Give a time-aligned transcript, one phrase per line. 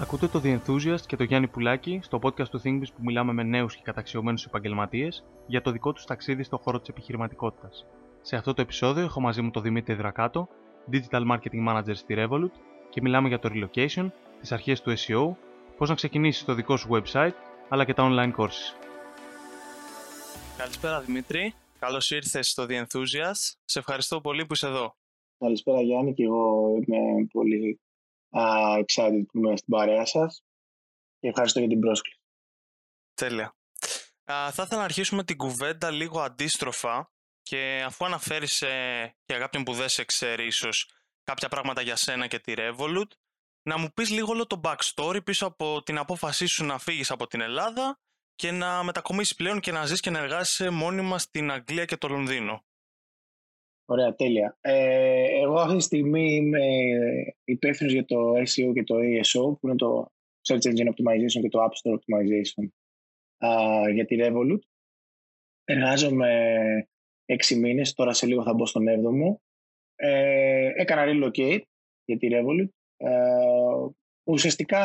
[0.00, 3.42] Ακούτε το The Enthusiast και το Γιάννη Πουλάκη στο podcast του ThinkBiz που μιλάμε με
[3.42, 7.86] νέους και καταξιωμένους επαγγελματίες για το δικό τους ταξίδι στον χώρο της επιχειρηματικότητας.
[8.22, 10.48] Σε αυτό το επεισόδιο έχω μαζί μου τον Δημήτρη Δρακάτο,
[10.92, 12.50] Digital Marketing Manager στη Revolut
[12.90, 14.10] και μιλάμε για το relocation,
[14.40, 15.36] τις αρχές του SEO,
[15.76, 17.34] πώς να ξεκινήσεις το δικό σου website,
[17.68, 18.74] αλλά και τα online courses.
[20.56, 23.52] Καλησπέρα Δημήτρη, καλώς ήρθες στο The Enthusiast.
[23.64, 24.94] Σε ευχαριστώ πολύ που είσαι εδώ.
[25.38, 27.80] Καλησπέρα Γιάννη και εγώ είμαι πολύ
[28.30, 30.44] uh, excited που είμαι στην παρέα σας
[31.18, 32.20] και ευχαριστώ για την πρόσκληση.
[33.14, 33.56] Τέλεια.
[34.24, 37.10] θα ήθελα να αρχίσουμε την κουβέντα λίγο αντίστροφα
[37.42, 40.90] και αφού αναφέρεις ε, για κάποιον που δεν σε ξέρει ίσως
[41.24, 43.10] κάποια πράγματα για σένα και τη Revolut,
[43.62, 47.26] να μου πεις λίγο όλο το backstory πίσω από την απόφασή σου να φύγεις από
[47.26, 48.00] την Ελλάδα
[48.34, 52.08] και να μετακομίσεις πλέον και να ζεις και να εργάζεσαι μόνιμα στην Αγγλία και το
[52.08, 52.64] Λονδίνο.
[53.90, 54.56] Ωραία, τέλεια.
[54.60, 56.66] Ε, εγώ αυτή τη στιγμή είμαι
[57.44, 60.12] υπεύθυνος για το SEO και το ASO, που είναι το
[60.48, 62.68] Search Engine Optimization και το App Store Optimization
[63.92, 64.58] για τη Revolut.
[65.64, 66.32] Εργάζομαι
[67.24, 69.42] έξι μήνες, τώρα σε λίγο θα μπω στον έβδομο.
[69.94, 71.62] Ε, έκανα relocate
[72.04, 72.68] για τη Revolut.
[72.96, 73.10] Ε,
[74.24, 74.82] ουσιαστικά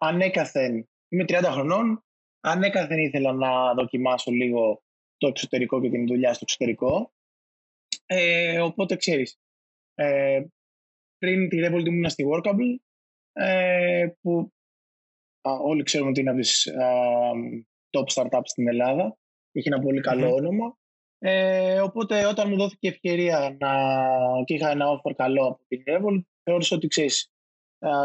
[0.00, 2.04] ανέκαθεν, είμαι 30 χρονών,
[2.40, 4.82] ανέκαθεν ήθελα να δοκιμάσω λίγο
[5.16, 7.12] το εξωτερικό και την δουλειά στο εξωτερικό.
[8.10, 9.38] Ε, οπότε ξέρεις,
[9.94, 10.42] ε,
[11.18, 12.76] πριν τη Revolt ήμουν στη Workable,
[13.32, 14.52] ε, που
[15.40, 16.68] α, όλοι ξέρουμε ότι είναι από τις
[17.90, 19.18] top startups στην Ελλάδα.
[19.52, 20.78] Είχε ένα πολύ όνομα.
[21.18, 23.72] Ε, οπότε όταν μου δόθηκε ευκαιρία να,
[24.44, 27.32] και είχα ένα offer καλό από την Revolt, θεώρησα ότι ξέρεις,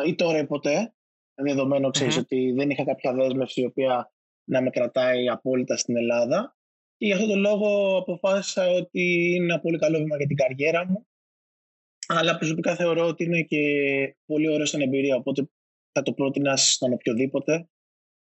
[0.07, 0.93] ή τώρα ή ποτέ,
[1.33, 4.11] δεδομένου ότι δεν είχα κάποια δέσμευση η οποία
[4.49, 6.55] να με κρατάει απόλυτα στην Ελλάδα.
[7.03, 10.85] Και γι' αυτό τον λόγο αποφάσισα ότι είναι ένα πολύ καλό βήμα για την καριέρα
[10.85, 11.07] μου.
[12.07, 13.61] Αλλά προσωπικά θεωρώ ότι είναι και
[14.25, 15.15] πολύ ωραίο σαν εμπειρία.
[15.15, 15.49] Οπότε
[15.91, 17.69] θα το πρότεινα στον οποιοδήποτε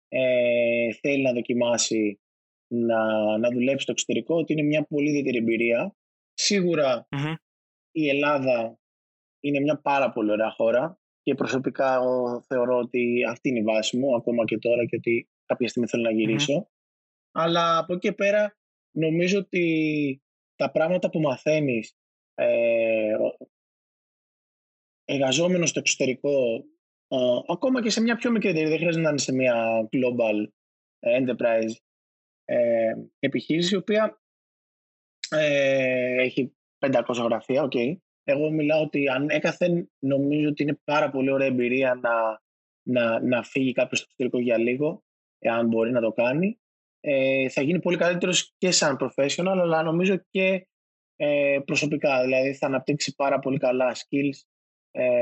[0.07, 2.19] ε, θέλει να δοκιμάσει
[2.67, 3.01] να,
[3.37, 5.95] να δουλέψει στο εξωτερικό, ότι είναι μια πολύ ιδιαίτερη εμπειρία.
[7.91, 8.79] η Ελλάδα
[9.39, 12.01] είναι μια πάρα πολύ ωραία χώρα και προσωπικά
[12.47, 16.03] θεωρώ ότι αυτή είναι η βάση μου ακόμα και τώρα και ότι κάποια στιγμή θέλω
[16.03, 16.69] να γυρίσω.
[17.31, 18.57] Αλλά από εκεί και πέρα
[18.97, 20.21] νομίζω ότι
[20.55, 21.97] τα πράγματα που μαθαίνεις
[22.35, 23.15] ε,
[25.05, 26.65] εργαζόμενος στο εξωτερικό
[27.07, 30.47] ε, ακόμα και σε μια πιο μικρή εταιρεία, δεν χρειάζεται να είναι σε μια global
[30.99, 31.75] enterprise
[32.45, 34.21] ε, επιχείρηση η οποία
[35.29, 37.95] ε, έχει 500 γραφεία, okay.
[38.23, 42.41] Εγώ μιλάω ότι αν έκαθεν νομίζω ότι είναι πάρα πολύ ωραία εμπειρία να,
[42.83, 45.03] να, να φύγει κάποιος στο εξωτερικό για λίγο,
[45.39, 46.59] εάν μπορεί να το κάνει
[47.09, 50.67] ε, θα γίνει πολύ καλύτερος και σαν professional, αλλά νομίζω και
[51.15, 52.21] ε, προσωπικά.
[52.21, 54.41] Δηλαδή θα αναπτύξει πάρα πολύ καλά skills
[54.91, 55.21] ε,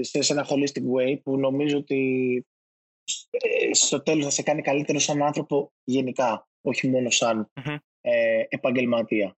[0.00, 2.46] σε, ένα holistic way που νομίζω ότι
[3.30, 7.52] ε, στο τέλος θα σε κάνει καλύτερο σαν άνθρωπο γενικά, όχι μόνο σαν
[8.00, 9.36] ε, επαγγελματια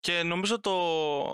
[0.00, 0.72] Και νομίζω το,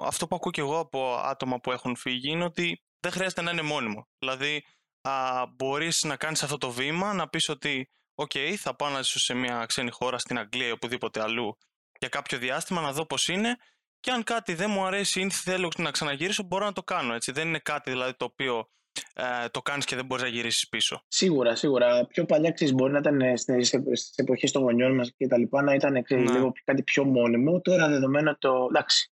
[0.05, 3.50] αυτό που ακούω και εγώ από άτομα που έχουν φύγει είναι ότι δεν χρειάζεται να
[3.50, 4.09] είναι μόνιμο.
[4.19, 4.65] Δηλαδή
[5.00, 9.19] α, μπορείς να κάνεις αυτό το βήμα, να πεις ότι «ΟΚ, θα πάω να ζήσω
[9.19, 11.56] σε μια ξένη χώρα, στην Αγγλία ή οπουδήποτε αλλού
[11.99, 13.56] για κάποιο διάστημα, να δω πώς είναι
[14.00, 17.15] και αν κάτι δεν μου αρέσει ή θέλω να ξαναγυρίσω, μπορώ να το κάνω.
[17.15, 17.33] Έτσι.
[17.33, 18.69] Δεν είναι κάτι δηλαδή το οποίο
[19.15, 21.05] ε, το κάνεις και δεν μπορείς να γυρίσεις πίσω.
[21.09, 22.06] Σίγουρα, σίγουρα.
[22.06, 23.72] Πιο παλιά ξέρεις, μπορεί να ήταν στις
[24.16, 26.37] εποχές των γονιών μας και τα λοιπά, να ήταν ξέρεις, ναι.
[26.37, 27.60] λίγο κάτι πιο μόνιμο.
[27.60, 28.66] Τώρα δεδομένο το...
[28.69, 29.10] Εντάξει,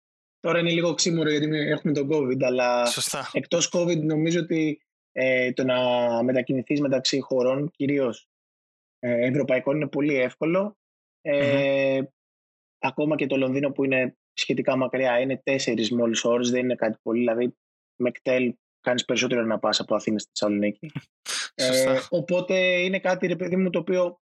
[0.41, 3.31] Τώρα είναι λίγο ξύμορο γιατί έχουμε τον COVID, αλλά Σωστά.
[3.33, 5.79] εκτός COVID νομίζω ότι ε, το να
[6.23, 8.29] μετακινηθείς μεταξύ χωρών, κυρίως
[8.99, 10.77] ε, ευρωπαϊκών, είναι πολύ εύκολο.
[11.21, 12.01] Ε,
[12.83, 16.99] Ακόμα και το Λονδίνο που είναι σχετικά μακριά, είναι τέσσερις μόλις ώρες, δεν είναι κάτι
[17.03, 17.19] πολύ.
[17.19, 17.57] Δηλαδή,
[17.97, 20.91] με κτέλ κάνεις περισσότερο να πας από Αθήνα στη Θεσσαλονίκη.
[21.55, 24.21] ε, οπότε είναι κάτι, ρε παιδί μου, το οποίο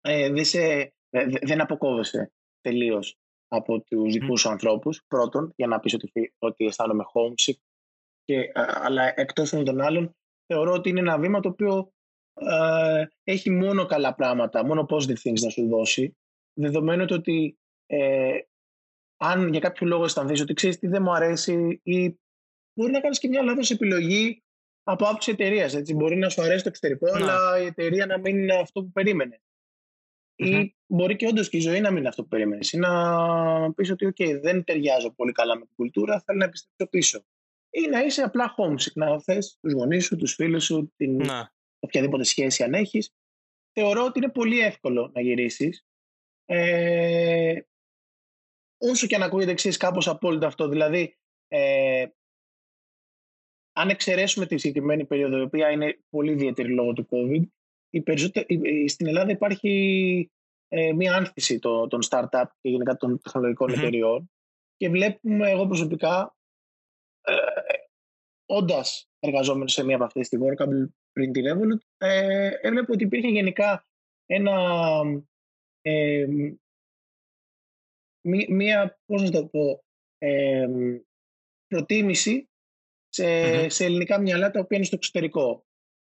[0.00, 0.94] ε, δεν, σε,
[1.42, 3.18] δεν αποκόβεσαι τελείως
[3.48, 5.04] από τους δικούς σου ανθρώπους.
[5.08, 7.58] Πρώτον, για να πεις ότι, ότι αισθάνομαι homesick
[8.24, 10.16] και, αλλά εκτός των άλλων
[10.46, 11.92] θεωρώ ότι είναι ένα βήμα το οποίο
[12.34, 16.16] ε, έχει μόνο καλά πράγματα, μόνο positive things να σου δώσει
[16.54, 18.38] δεδομένου ότι ε,
[19.16, 22.18] αν για κάποιο λόγο αισθανθείς ότι ξέρεις τι δεν μου αρέσει ή
[22.74, 24.42] μπορεί να κάνεις και μια λάθος επιλογή
[24.82, 25.74] από άποψη εταιρείας.
[25.94, 27.24] Μπορεί να σου αρέσει το εξωτερικό, ναι.
[27.24, 29.40] αλλά η εταιρεία να μην είναι αυτό που περίμενε.
[30.36, 32.72] Ή μπορεί και όντως και η ζωή να μην είναι αυτό που περίμενες.
[32.72, 36.90] Ή να πεις ότι okay, δεν ταιριάζω πολύ καλά με την κουλτούρα, θέλω να επιστρέψω
[36.90, 37.24] πίσω
[37.74, 41.16] ή να είσαι απλά homesick, να θες τους γονείς σου, τους φίλους σου, την...
[41.16, 41.52] Να.
[41.78, 43.14] οποιαδήποτε σχέση αν έχεις.
[43.72, 45.86] Θεωρώ ότι είναι πολύ εύκολο να γυρίσεις.
[46.44, 47.60] Ε,
[48.78, 51.18] όσο και αν ακούγεται εξής κάπως απόλυτα αυτό, δηλαδή
[51.48, 52.06] ε,
[53.72, 57.42] αν εξαιρέσουμε τη συγκεκριμένη περίοδο, η οποία είναι πολύ ιδιαίτερη λόγω του COVID,
[57.90, 60.30] η στην Ελλάδα υπάρχει
[60.68, 63.78] ε, μία άνθηση το, των startup και γενικά των τεχνολογικών mm-hmm.
[63.78, 64.30] εταιριών
[64.76, 66.36] και βλέπουμε εγώ προσωπικά,
[67.20, 67.34] ε,
[68.46, 73.28] όντας εργαζόμενος σε μία από αυτές τη Workable πριν τη Revolut, ε, έβλεπα ότι υπήρχε
[73.28, 73.86] γενικά
[74.26, 75.00] ένα,
[75.80, 76.26] ε,
[78.48, 79.84] μία, πώς να το πω,
[80.18, 80.66] ε,
[81.66, 82.48] προτίμηση
[83.08, 83.66] σε, mm-hmm.
[83.70, 85.66] σε ελληνικά μυαλά τα οποία είναι στο εξωτερικό.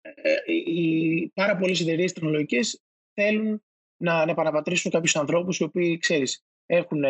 [0.00, 2.82] Ε, οι πάρα πολλέ εταιρείε τεχνολογικές
[3.12, 3.62] θέλουν
[3.96, 7.02] να, να επαναπατρίσουν κάποιους ανθρώπους οι οποίοι, ξέρεις, έχουν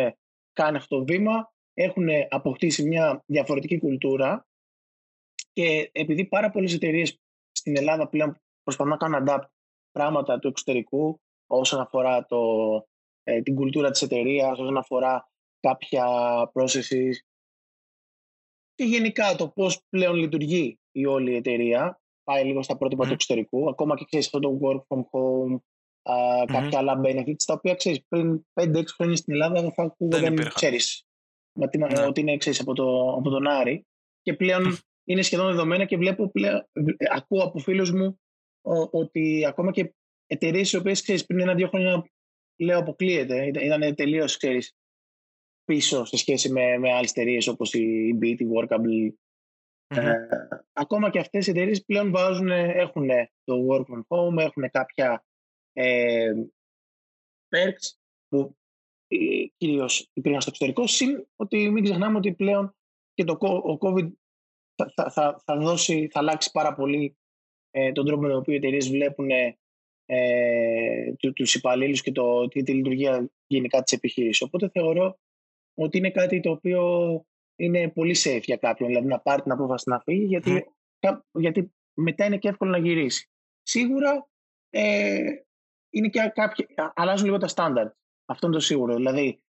[0.53, 4.47] κάνει αυτό το βήμα, έχουν αποκτήσει μια διαφορετική κουλτούρα
[5.57, 7.19] και επειδή πάρα πολλές εταιρείες
[7.51, 9.47] στην Ελλάδα πλέον προσπαθούν να κάνουν adapt
[9.91, 12.39] πράγματα του εξωτερικού όσον αφορά το,
[13.23, 16.05] ε, την κουλτούρα της εταιρείας, όσον αφορά κάποια
[16.53, 17.13] processes
[18.73, 23.69] και γενικά το πώς πλέον λειτουργεί η όλη εταιρεία πάει λίγο στα πρότυπα του εξωτερικού.
[23.69, 25.59] Ακόμα και ξέρεις αυτό το work from home,
[26.11, 31.05] α, κάποια άλλα benefits, τα οποία ξέρεις πριν 5-6 χρόνια στην Ελλάδα θα ακούγονταν, ξέρεις.
[31.53, 31.65] Ναι.
[32.07, 33.85] Ότι είναι ξέρεις, από, το, από τον Άρη.
[34.21, 34.77] Και πλέον
[35.07, 36.67] είναι σχεδόν δεδομένα και βλέπω πλέον,
[37.11, 38.19] ακούω από φίλους μου
[38.91, 39.93] ότι ακόμα και
[40.25, 42.09] εταιρείες οι οποίες πριν ένα-δύο χρόνια
[42.59, 44.37] λέω αποκλείεται, ήταν τελείως
[45.63, 49.13] πίσω σε σχέση με, με άλλες εταιρείες όπως η Beat, η Workable.
[49.87, 50.13] Ε,
[50.73, 53.07] ακόμα και αυτές οι εταιρείες πλέον βάζουν, έχουν
[53.43, 55.25] το work from home, έχουν κάποια
[55.73, 56.31] ε,
[57.49, 58.57] perks που
[59.07, 62.75] ε, κυρίως υπήρχαν στο εξωτερικό, συν ότι μην ξεχνάμε ότι πλέον
[63.13, 64.11] και το, ο COVID
[64.77, 67.17] θα, θα, θα, δώσει, θα αλλάξει πάρα πολύ
[67.71, 69.29] ε, τον τρόπο με τον οποίο οι εταιρείες βλέπουν
[70.05, 74.41] ε, του, τους υπαλλήλους και το, τη, τη λειτουργία γενικά της επιχείρησης.
[74.41, 75.19] Οπότε θεωρώ
[75.73, 76.81] ότι είναι κάτι το οποίο
[77.55, 80.65] είναι πολύ safe για κάποιον, δηλαδή να πάρει την απόφαση να φύγει, γιατί,
[81.31, 83.29] γιατί μετά είναι και εύκολο να γυρίσει.
[83.61, 84.29] Σίγουρα
[84.69, 85.31] ε,
[85.89, 87.95] είναι και κάποια, αλλάζουν λίγο τα στάνταρτ.
[88.25, 88.95] Αυτό είναι το σίγουρο.
[88.95, 89.41] Δηλαδή,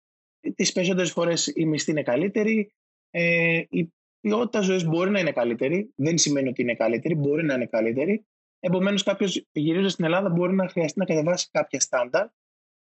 [0.55, 2.71] τις περισσότερες φορές η μισθή είναι καλύτερη,
[3.09, 3.93] ε, η
[4.27, 5.93] ποιότητα ζωής μπορεί να είναι καλύτερη.
[5.95, 8.25] Δεν σημαίνει ότι είναι καλύτερη, μπορεί να είναι καλύτερη.
[8.59, 12.31] Επομένως, κάποιος γυρίζοντας στην Ελλάδα μπορεί να χρειαστεί να κατεβάσει κάποια στάνταρτ.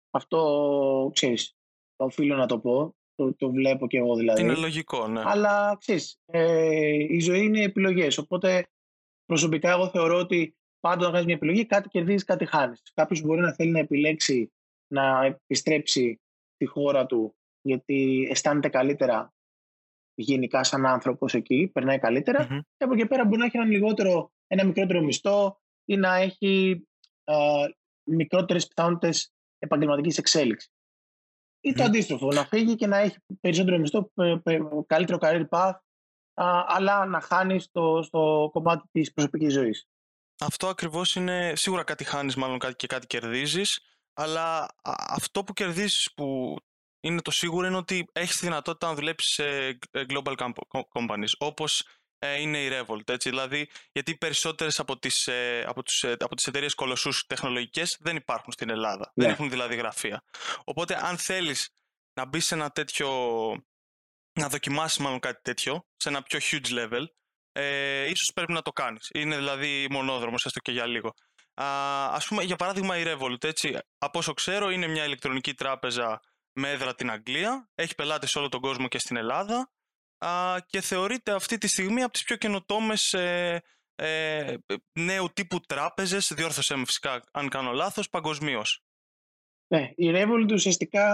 [0.10, 1.56] Αυτό ξέρεις,
[1.96, 4.42] οφείλω να το πω το, το βλέπω και εγώ δηλαδή.
[4.42, 5.22] Είναι λογικό, ναι.
[5.26, 8.68] Αλλά ξέρεις, ε, η ζωή είναι επιλογές, οπότε
[9.26, 12.82] προσωπικά εγώ θεωρώ ότι πάντα να κάνεις μια επιλογή, κάτι κερδίζεις, κάτι χάνεις.
[12.94, 14.52] Κάποιος μπορεί να θέλει να επιλέξει
[14.88, 16.22] να επιστρέψει
[16.54, 19.34] στη χώρα του γιατί αισθάνεται καλύτερα
[20.22, 22.48] γενικά σαν άνθρωπος εκεί, περνάει καλύτερα.
[22.48, 22.60] Mm-hmm.
[22.78, 26.88] Και από εκεί πέρα μπορεί να έχει ένα, λιγότερο, ένα μικρότερο μισθό ή να έχει
[27.24, 27.36] ε,
[28.04, 30.72] μικρότερες πιθανότητες επαγγελματικής εξέλιξης.
[31.64, 34.12] Ή το αντίστροφο, να φύγει και να έχει περισσότερο μισθό,
[34.88, 35.74] καλύτερο career path,
[36.66, 39.88] αλλά να χάνει στο, στο κομμάτι της προσωπικής ζωής.
[40.40, 41.54] Αυτό ακριβώς είναι.
[41.56, 43.80] Σίγουρα κάτι χάνεις, μάλλον κάτι και κάτι κερδίζεις.
[44.14, 44.68] Αλλά
[45.10, 46.56] αυτό που κερδίζεις που
[47.02, 50.36] είναι το σίγουρο είναι ότι έχεις τη δυνατότητα να δουλέψεις σε global
[50.94, 51.32] companies.
[51.38, 51.84] Όπως
[52.24, 53.10] ε, είναι η Revolt.
[53.10, 53.30] Έτσι.
[53.30, 57.98] Δηλαδή, γιατί οι περισσότερες από τις, ε, από, τους, ε, από τις εταιρείες κολοσσούς τεχνολογικές
[58.00, 59.12] δεν υπάρχουν στην Ελλάδα.
[59.16, 59.34] Δεν ναι.
[59.34, 60.24] έχουν δηλαδή γραφεία.
[60.64, 61.70] Οπότε αν θέλεις
[62.14, 63.10] να μπεις σε ένα τέτοιο,
[64.40, 67.06] να δοκιμάσεις μάλλον κάτι τέτοιο, σε ένα πιο huge level,
[67.52, 69.10] ε, ίσως πρέπει να το κάνεις.
[69.14, 71.14] Είναι δηλαδή μονόδρομος, έστω και για λίγο.
[71.54, 71.66] Α,
[72.14, 76.22] ας πούμε, για παράδειγμα η Revolut, έτσι, από όσο ξέρω, είναι μια ηλεκτρονική τράπεζα
[76.54, 79.72] με έδρα την Αγγλία, έχει πελάτες σε όλο τον κόσμο και στην Ελλάδα
[80.18, 83.62] α, και θεωρείται αυτή τη στιγμή από τις πιο καινοτόμες ε,
[83.96, 84.56] ε,
[85.00, 88.84] νέου τύπου τράπεζες, διόρθωσέ με φυσικά αν κάνω λάθος, παγκοσμίως.
[89.68, 91.08] Ναι, η Revolut ουσιαστικά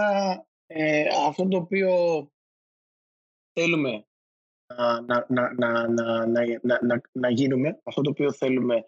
[0.66, 1.90] ε, αυτό το οποίο
[3.52, 4.06] θέλουμε
[4.74, 8.84] να, να, να, να, να, να, να γίνουμε, αυτό το οποίο θέλουμε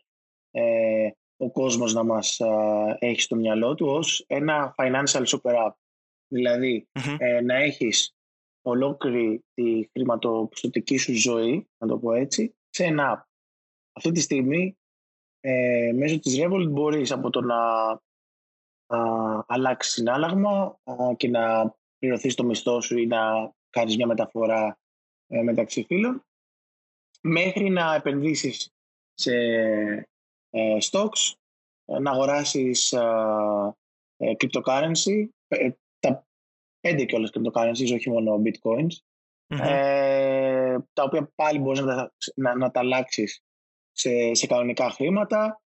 [0.51, 2.41] ε, ο κόσμος να μας
[2.99, 5.73] έχει στο μυαλό του ως ένα financial super app.
[6.31, 8.15] Δηλαδη ε, να έχεις
[8.63, 13.29] ολόκληρη τη χρηματοπιστωτική σου ζωή, να το πω έτσι, σε ένα app.
[13.93, 14.79] Αυτή τη στιγμή,
[15.41, 17.57] ε, μέσω της Revolut μπορείς από το να
[18.87, 20.79] α, αλλάξεις συνάλλαγμα
[21.17, 24.79] και να πληρωθείς το μισθό σου ή να κάνεις μια μεταφορά
[25.27, 26.25] ε, μεταξύ φίλων,
[27.21, 28.71] μέχρι να επενδύσεις
[29.15, 29.35] σε
[30.51, 31.33] ε, stocks,
[32.01, 35.29] να αγοράσεις ε, cryptocurrency,
[36.81, 38.97] πέντε κιόλας cryptocurrencies, όχι μόνο bitcoins,
[39.47, 43.45] ε, τα οποία πάλι μπορείς να, να, να τα αλλάξεις
[43.93, 45.63] σε, σε κανονικά χρήματα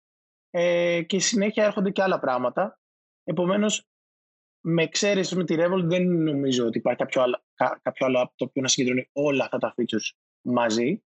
[0.51, 2.81] ε, και συνέχεια έρχονται και άλλα πράγματα.
[3.25, 3.85] Επομένως,
[4.61, 7.43] με εξαίρεση με τη Revolt δεν νομίζω ότι υπάρχει κάποιο άλλο,
[7.83, 11.03] κάποιο άλλο το οποίο να συγκεντρώνει όλα αυτά τα features μαζί.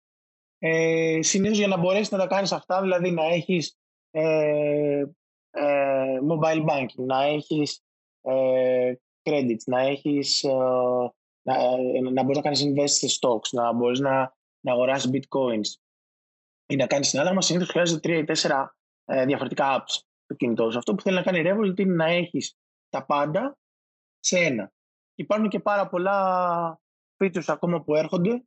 [0.58, 3.76] Ε, συνήθως για να μπορέσεις να τα κάνεις αυτά, δηλαδή να έχεις
[4.10, 5.04] ε,
[5.50, 7.84] ε, mobile banking, να έχεις
[8.20, 10.52] ε, credits, να έχεις ε,
[11.42, 15.80] να, ε, να μπορείς να κάνεις invest σε stocks, να μπορείς να, να αγοράσεις bitcoins
[16.66, 20.78] ή να κάνεις συνάλλαγμα, συνήθως χρειάζεται τρία ή τέσσερα ε, διαφορετικά apps το κινητό σου.
[20.78, 22.56] Αυτό που θέλει να κάνει η Revolut είναι να έχεις
[22.88, 23.58] τα πάντα
[24.18, 24.72] σε ένα.
[25.14, 26.80] Υπάρχουν και πάρα πολλά
[27.16, 28.44] features ακόμα που έρχονται,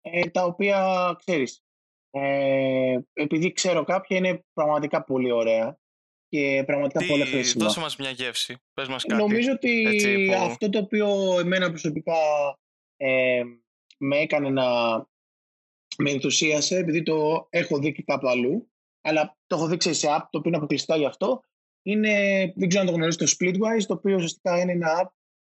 [0.00, 1.64] ε, τα οποία ξέρεις,
[2.10, 5.78] ε, επειδή ξέρω κάποια είναι πραγματικά πολύ ωραία
[6.28, 7.64] και πραγματικά Τι, πολύ χρήσιμα.
[7.64, 9.22] Δώσε μας μια γεύση, πες μας κάτι.
[9.22, 10.34] Νομίζω ότι έτσι, που...
[10.34, 12.14] αυτό το οποίο εμένα προσωπικά
[12.96, 13.42] ε,
[13.98, 14.96] με έκανε να
[15.98, 20.22] με ενθουσίασε, επειδή το έχω δει και κάπου αλλού, αλλά το έχω δείξει σε app
[20.30, 21.42] το οποίο είναι αποκλειστικά γι' αυτό,
[21.82, 22.12] είναι,
[22.56, 25.08] δεν ξέρω αν το γνωρίζεις, το Splitwise, το οποίο ουσιαστικά είναι ένα app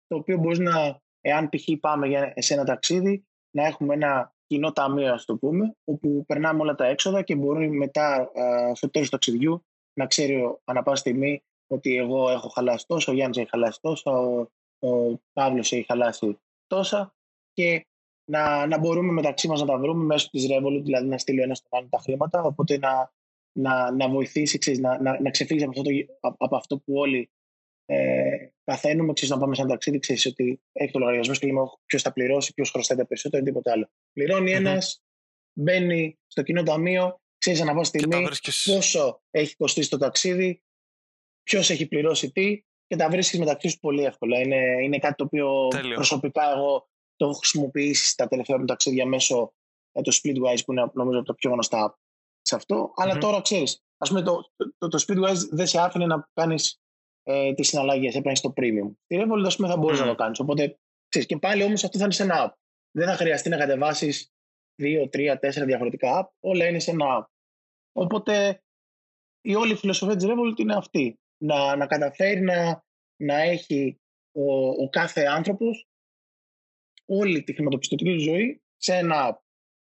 [0.07, 1.63] το οποίο μπορείς να, εάν π.χ.
[1.79, 6.61] πάμε για, σε ένα ταξίδι, να έχουμε ένα κοινό ταμείο, ας το πούμε, όπου περνάμε
[6.61, 8.31] όλα τα έξοδα και μπορεί μετά,
[8.73, 9.65] στο τέλος του ταξιδιού,
[9.99, 14.11] να ξέρει ανά πάση στιγμή ότι εγώ έχω χαλάσει τόσο, ο Γιάννης έχει χαλάσει τόσο,
[14.11, 17.15] ο, ο Παύλος έχει χαλάσει τόσα
[17.53, 17.85] και
[18.31, 21.57] να, να μπορούμε μεταξύ μας να τα βρούμε μέσω της Revolut, δηλαδή να στείλει ένας
[21.57, 23.13] στον άλλο τα χρήματα, οπότε να,
[23.51, 27.29] να, να βοηθήσει, ξέρεις, να, να, να ξεφύγεις από αυτό, το, από αυτό που όλοι
[27.85, 31.61] ε, παθαίνουμε, ξέρεις, να πάμε σε ένα ταξίδι, ξέρεις ότι έχει το λογαριασμό και λέμε
[31.85, 33.89] ποιος θα πληρώσει, ποιος χρωστάει περισσότερο ή τίποτα άλλο.
[34.13, 34.55] Πληρώνει mm-hmm.
[34.55, 35.03] ένας,
[35.53, 38.27] μπαίνει στο κοινό ταμείο, ξέρεις ανά πάση στιγμή
[38.65, 40.63] πόσο έχει κοστίσει το ταξίδι,
[41.43, 44.39] ποιος έχει πληρώσει τι και τα βρίσκεις μεταξύ σου πολύ εύκολα.
[44.39, 45.95] Είναι, είναι κάτι το οποίο Τέλειο.
[45.95, 49.53] προσωπικά εγώ το έχω χρησιμοποιήσει τα τελευταία μου ταξίδια μέσω
[49.91, 51.99] ε, το Splitwise που είναι νομίζω το πιο γνωστά
[52.41, 52.83] σε αυτό.
[52.83, 53.03] Mm-hmm.
[53.03, 56.81] Αλλά τώρα ξέρεις, ας πούμε το, το, το, Splitwise δεν σε άφηνε να κάνεις
[57.23, 58.91] ε, τις συναλλαγές, έπαιρνες στο premium.
[59.07, 59.99] Τη Revolut, ας πούμε, θα μπορεί mm-hmm.
[59.99, 60.39] να το κάνεις.
[60.39, 62.57] Οπότε ξέρεις, και πάλι όμως αυτό θα είναι σε ένα app.
[62.91, 64.33] Δεν θα χρειαστεί να κατεβάσεις
[64.75, 66.29] δύο, τρία, τέσσερα διαφορετικά app.
[66.39, 67.34] Όλα είναι σε ένα app.
[67.97, 68.63] Οπότε
[69.41, 71.19] η όλη φιλοσοφία της Revolut είναι αυτή.
[71.37, 72.83] Να, να καταφέρει να,
[73.15, 73.99] να έχει
[74.31, 75.87] ο, ο κάθε άνθρωπος
[77.05, 79.39] όλη τη χρηματοπιστωτική ζωή σε ένα app.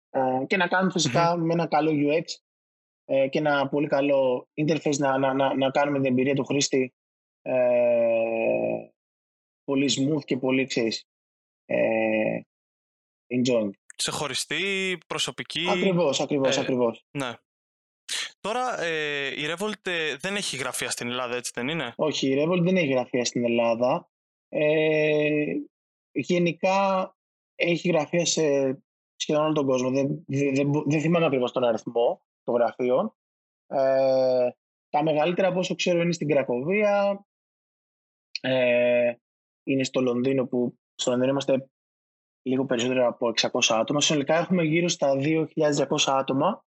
[0.09, 0.93] Ε, και να κάνουμε
[1.37, 2.23] με ένα καλό UX
[3.05, 6.93] ε, και ένα πολύ καλό interface να, να, να, να κάνουμε την εμπειρία του χρήστη
[7.41, 8.89] ε,
[9.63, 11.07] πολύ smooth και πολύ, ξέρεις,
[11.65, 12.39] ε,
[13.27, 13.69] enjoying.
[13.95, 15.65] Ξεχωριστή, προσωπική.
[15.69, 17.05] Ακριβώς, ακριβώς, ε, ακριβώς.
[17.11, 17.33] Ναι.
[18.39, 22.43] Τώρα ε, η Revolt ε, δεν έχει γραφεία στην Ελλάδα, έτσι δεν είναι; Όχι, η
[22.43, 24.09] Revolt δεν έχει γραφεία στην Ελλάδα.
[24.49, 25.53] Ε,
[26.11, 27.13] γενικά
[27.55, 28.41] έχει γραφεία σε
[29.15, 29.89] σχεδόν όλο τον κόσμο.
[29.89, 33.15] Δεν, δεν, δεν θυμάμαι ακριβώς τον αριθμό των γραφείων.
[33.67, 34.49] Ε,
[34.89, 37.25] τα μεγαλύτερα από όσο ξέρω είναι στην Κρακοβία,
[38.41, 39.13] ε,
[39.63, 41.69] είναι στο Λονδίνο που στο Λονδίνο είμαστε
[42.41, 44.01] λίγο περισσότερο από 600 άτομα.
[44.01, 46.63] Συνολικά έχουμε γύρω στα 2.200 άτομα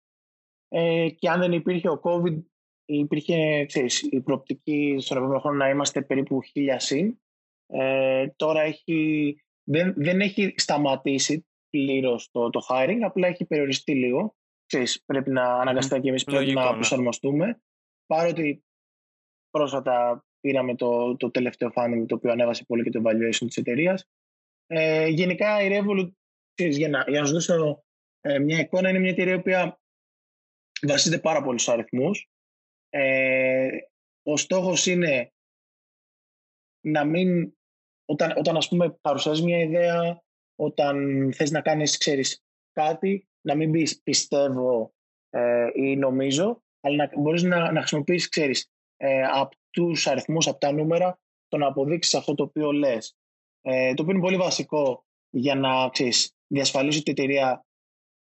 [0.70, 2.44] ε, και αν δεν υπήρχε ο COVID,
[2.86, 7.20] υπήρχε ξέρεις, η προοπτική στον επόμενο χρόνο να είμαστε περίπου χίλια συν.
[7.68, 14.36] Ε, τώρα έχει, δεν, δεν έχει σταματήσει πλήρως το, το hiring, απλά έχει περιοριστεί λίγο.
[14.66, 16.74] Ξέρεις, πρέπει να αναγκαστικά και εμείς πρέπει να ναι.
[16.74, 17.62] προσαρμοστούμε.
[18.06, 18.64] Παρότι
[19.50, 24.10] πρόσφατα πήραμε το, το τελευταίο funding το οποίο ανέβασε πολύ και το valuation της εταιρείας.
[24.68, 26.10] Ε, γενικά η Revolut,
[26.54, 27.84] ξέρεις, για, να, για να σου δώσω
[28.22, 29.80] ε, μια εικόνα, είναι μια εταιρεία η οποία
[30.82, 32.30] βασίζεται πάρα πολύ στους αριθμούς.
[32.90, 33.70] Ε,
[34.24, 35.32] ο στόχος είναι
[36.86, 37.54] να μην,
[38.06, 40.24] όταν, όταν ας πούμε παρουσιάζεις μια ιδέα,
[40.56, 44.94] όταν θες να κάνεις, ξέρεις, κάτι, να μην πεις πιστεύω
[45.30, 50.60] ε, ή νομίζω, αλλά να μπορείς να, να χρησιμοποιήσεις, ξέρεις, ε, από τους αριθμούς, από
[50.60, 53.16] τα νούμερα, το να αποδείξεις αυτό το οποίο λες.
[53.62, 57.66] Ε, το οποίο είναι πολύ βασικό για να, ξέρεις, διασφαλίσεις ότι η εταιρεία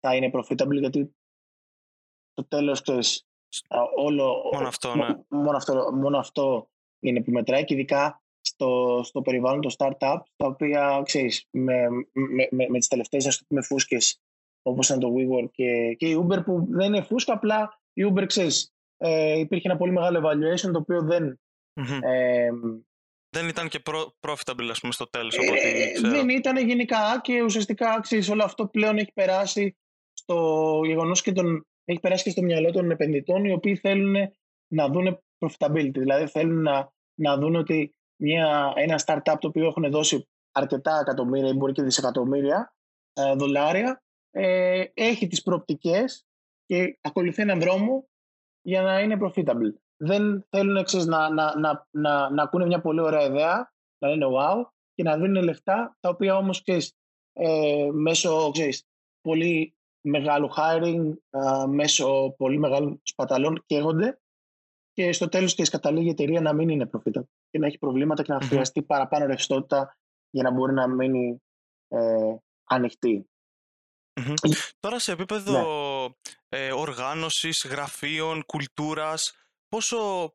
[0.00, 1.16] θα είναι profitable, γιατί
[2.36, 3.26] το τέλος ξέρεις,
[3.96, 5.08] όλο, μόνο αυτό, ναι.
[5.28, 6.68] μόνο, αυτό, μόνο αυτό
[7.00, 12.48] είναι που μετράει και ειδικά στο, στο περιβάλλον των startup τα οποία ξέρεις με, με,
[12.50, 14.20] με, με τις τελευταίες ας πούμε φούσκες
[14.62, 18.24] όπως ήταν το WeWork και, και η Uber που δεν είναι φούσκα απλά η Uber
[18.26, 21.40] ξέρεις ε, υπήρχε ένα πολύ μεγάλο evaluation το οποίο δεν
[21.80, 21.98] mm-hmm.
[22.02, 22.50] ε,
[23.30, 23.82] δεν ήταν και
[24.20, 28.98] profitable ας πούμε στο τέλος ε, δεν ήταν γενικά και ουσιαστικά ξέρεις, όλο αυτό πλέον
[28.98, 29.76] έχει περάσει
[30.12, 34.14] στο γεγονός και τον έχει περάσει και στο μυαλό των επενδυτών οι οποίοι θέλουν
[34.68, 35.98] να δουν profitability.
[35.98, 41.48] Δηλαδή θέλουν να, να δουν ότι μια, ένα startup το οποίο έχουν δώσει αρκετά εκατομμύρια
[41.48, 42.74] ή μπορεί και δισεκατομμύρια
[43.12, 46.26] ε, δολάρια ε, έχει τις προοπτικές
[46.66, 48.08] και ακολουθεί έναν δρόμο
[48.62, 49.72] για να είναι profitable.
[49.96, 54.26] Δεν θέλουν εξής, να, να, να, να, να ακούνε μια πολύ ωραία ιδέα, να είναι
[54.26, 54.62] wow
[54.94, 56.96] και να δίνουν λεφτά τα οποία όμως ξέρεις,
[57.32, 58.88] ε, μέσω ξέρεις,
[59.20, 59.75] πολύ
[60.08, 61.12] μεγάλου hiring
[61.68, 64.20] μέσω πολύ μεγάλων σπαταλών καίγονται
[64.92, 68.22] και στο τέλος και καταλήγει η εταιρεία να μην είναι προφήτα και να έχει προβλήματα
[68.22, 69.96] και να χρειαστεί παραπάνω ρευστότητα
[70.30, 71.42] για να μπορεί να μείνει
[71.88, 72.34] ε,
[72.64, 73.28] ανοιχτή.
[74.80, 75.52] Τώρα σε επίπεδο
[76.08, 76.14] ναι.
[76.48, 79.32] ε, οργάνωσης, γραφείων, κουλτούρας,
[79.68, 80.32] πόσο,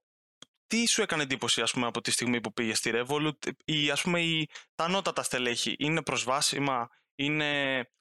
[0.68, 4.02] τι σου έκανε εντύπωση ας πούμε, από τη στιγμή που πήγες στη Revolut; Ή ας
[4.02, 6.90] πούμε η, τα ανώτατα στελέχη είναι προσβάσιμα,
[7.26, 7.46] είναι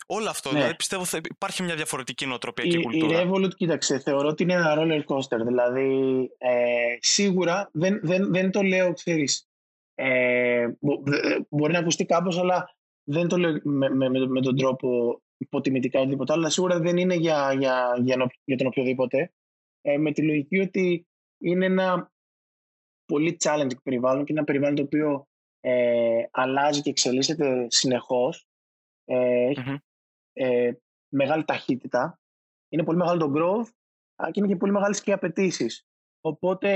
[0.06, 0.50] όλο αυτό.
[0.50, 0.58] Ναι.
[0.58, 3.20] Δηλαδή πιστεύω ότι υπάρχει μια διαφορετική νοοτροπία και κουλτούρα.
[3.20, 5.44] Η Revolut, κοίταξε, θεωρώ ότι είναι ένα roller coaster.
[5.46, 9.48] Δηλαδή, ε, σίγουρα δεν, δεν, δεν το λέω, ξέρεις,
[9.94, 10.66] ε,
[11.48, 16.32] μπορεί να ακουστεί κάπως, αλλά δεν το λέω με, με, με τον τρόπο υποτιμητικά οτιδήποτε
[16.32, 19.32] άλλο, αλλά σίγουρα δεν είναι για, για, για, για τον οποιοδήποτε.
[19.80, 21.06] Ε, με τη λογική ότι
[21.38, 22.12] είναι ένα
[23.04, 25.28] πολύ challenging περιβάλλον και ένα περιβάλλον το οποίο
[25.60, 28.46] ε, αλλάζει και εξελίσσεται συνεχώς.
[29.12, 29.52] Ε,
[30.33, 30.73] ε,
[31.09, 32.21] μεγάλη ταχύτητα.
[32.69, 33.69] Είναι πολύ μεγάλο το growth
[34.31, 35.87] και είναι και πολύ μεγάλες και απαιτήσεις.
[36.21, 36.71] Οπότε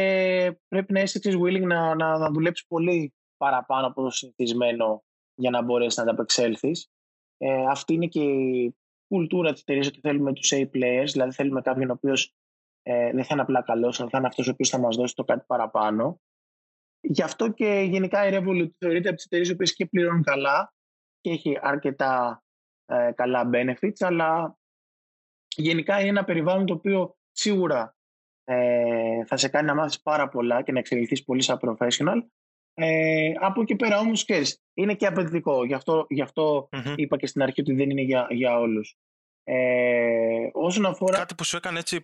[0.68, 5.62] πρέπει να είσαι willing να, να, να δουλέψεις πολύ παραπάνω από το συνηθισμένο για να
[5.62, 6.88] μπορέσεις να ανταπεξέλθεις.
[7.36, 8.76] Ε, αυτή είναι και η
[9.06, 12.34] κουλτούρα της εταιρείας ότι θέλουμε τους A players, δηλαδή θέλουμε κάποιον ο οποίος
[12.82, 15.14] ε, δεν θα είναι απλά καλός, αλλά θα είναι αυτός ο οποίος θα μας δώσει
[15.14, 16.20] το κάτι παραπάνω.
[17.00, 20.74] Γι' αυτό και γενικά η Revolut θεωρείται από τις εταιρείες που και πληρώνουν καλά
[21.24, 22.42] και έχει αρκετά
[22.86, 24.58] ε, καλά benefits, αλλά
[25.56, 27.96] γενικά είναι ένα περιβάλλον το οποίο σίγουρα
[28.44, 32.20] ε, θα σε κάνει να μάθεις πάρα πολλά και να εξελιχθείς πολύ σαν professional,
[32.74, 34.26] ε, από εκεί πέρα όμως
[34.74, 35.64] είναι και απαιτητικό.
[35.64, 38.96] Γι' αυτό, γι αυτό είπα και στην αρχή ότι δεν είναι για, για όλους.
[39.44, 41.18] Ε, όσον αφορά...
[41.18, 42.02] Κάτι που σου έκανε έτσι ναι.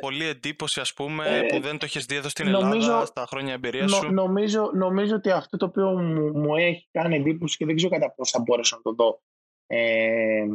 [0.00, 3.52] Πολύ εντύπωση ας πούμε ε, που δεν το έχεις δει εδώ στην Ελλάδα στα χρόνια
[3.52, 4.12] εμπειρίας σου.
[4.12, 8.14] νομίζω, νομίζω ότι αυτό το οποίο μου, μου έχει κάνει εντύπωση και δεν ξέρω κατά
[8.14, 9.22] πώς θα μπορέσω να το δω
[9.66, 10.46] ε,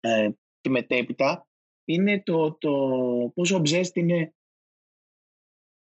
[0.00, 1.48] ε, και μετέπειτα
[1.84, 2.70] είναι το, το
[3.34, 4.34] πόσο obsessed είναι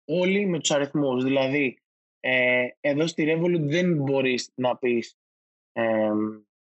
[0.05, 1.25] όλοι με τους αριθμούς.
[1.25, 1.83] Δηλαδή,
[2.21, 5.19] ε, εδώ στη Revolut δεν μπορείς να πεις
[5.73, 6.11] ε,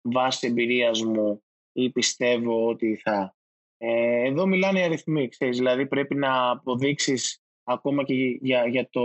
[0.01, 3.33] βάσει εμπειρίας μου ή πιστεύω ότι θα.
[3.81, 9.01] Ε, εδώ μιλάνε οι αριθμοί, ξέρεις, δηλαδή πρέπει να αποδείξεις ακόμα και για, για το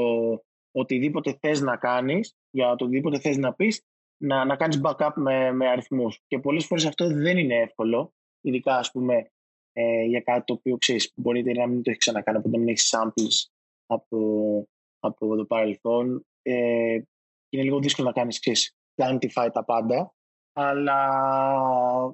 [0.72, 3.82] οτιδήποτε θες να κάνεις, για το οτιδήποτε θες να πεις,
[4.16, 6.20] να, να κάνεις backup με, με αριθμούς.
[6.26, 9.30] Και πολλές φορές αυτό δεν είναι εύκολο, ειδικά ας πούμε
[9.72, 12.68] ε, για κάτι το οποίο ξέρεις, μπορείτε να μην το έχεις ξανακάνει, οπότε να μην
[12.68, 13.50] έχεις samples
[13.87, 14.18] από,
[14.98, 16.98] από το παρελθόν ε,
[17.48, 20.14] είναι λίγο δύσκολο να κάνεις ξέρεις, quantify τα πάντα.
[20.52, 20.98] Αλλά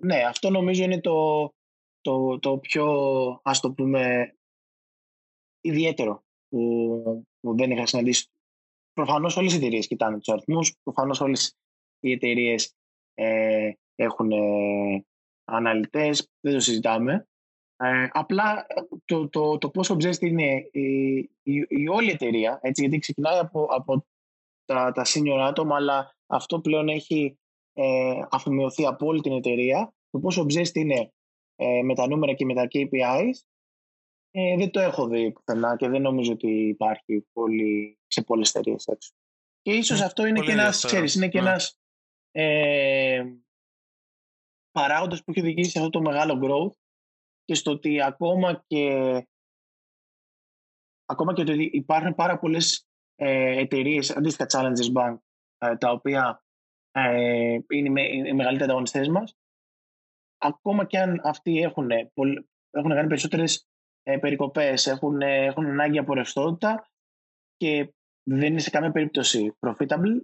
[0.00, 1.48] ναι, αυτό νομίζω είναι το,
[2.00, 2.86] το, το πιο,
[3.42, 4.34] ας το πούμε,
[5.60, 7.02] ιδιαίτερο που,
[7.40, 8.30] που δεν είχα συναντήσει.
[8.92, 11.56] Προφανώς όλες οι εταιρείες κοιτάνε τους αριθμούς, προφανώς όλες
[12.00, 12.74] οι εταιρείες
[13.14, 15.04] ε, έχουν ε,
[15.44, 17.28] αναλυτές, δεν το συζητάμε.
[17.76, 18.66] Ε, απλά
[19.04, 23.64] το, το, το πόσο obsessed είναι η, η, η, όλη εταιρεία, έτσι, γιατί ξεκινάει από,
[23.64, 24.06] από
[24.64, 27.38] τα, τα senior άτομα, αλλά αυτό πλέον έχει
[27.72, 29.94] ε, αφημιωθεί από όλη την εταιρεία.
[30.10, 31.12] Το πόσο obsessed είναι
[31.62, 33.32] ε, με τα νούμερα και με τα KPIs,
[34.30, 38.86] ε, δεν το έχω δει πουθενά και δεν νομίζω ότι υπάρχει πολύ, σε πολλές εταιρείες
[38.86, 39.12] έξω.
[39.62, 41.48] Και ίσως mm, αυτό είναι και ένας, ξέρεις, είναι και ναι.
[41.48, 41.78] ένας
[42.30, 43.24] ε,
[44.70, 46.76] παράγοντας που έχει οδηγήσει σε αυτό το μεγάλο growth
[47.44, 49.26] και στο ότι ακόμα και
[51.04, 55.18] ακόμα και ότι υπάρχουν πάρα πολλές ε, εταιρείες, αντίστοιχα Challengers Bank,
[55.58, 56.44] ε, τα οποία
[56.90, 59.39] ε, είναι οι μεγαλύτεροι ανταγωνιστές μας,
[60.40, 61.90] ακόμα και αν αυτοί έχουν,
[62.70, 63.68] έχουν κάνει περισσότερες
[64.02, 66.90] ε, περικοπές, έχουν, ε, έχουν ανάγκη από ρευστότητα
[67.56, 70.20] και δεν είναι σε καμία περίπτωση profitable,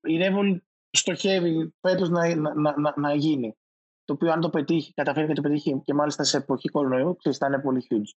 [0.00, 0.58] η Revolt
[0.90, 3.56] στοχεύει φέτος να, να, να, να, γίνει.
[4.04, 7.38] Το οποίο αν το πετύχει, καταφέρει και το πετύχει και μάλιστα σε εποχή κορονοϊού, ξέρεις,
[7.38, 8.18] θα είναι πολύ huge.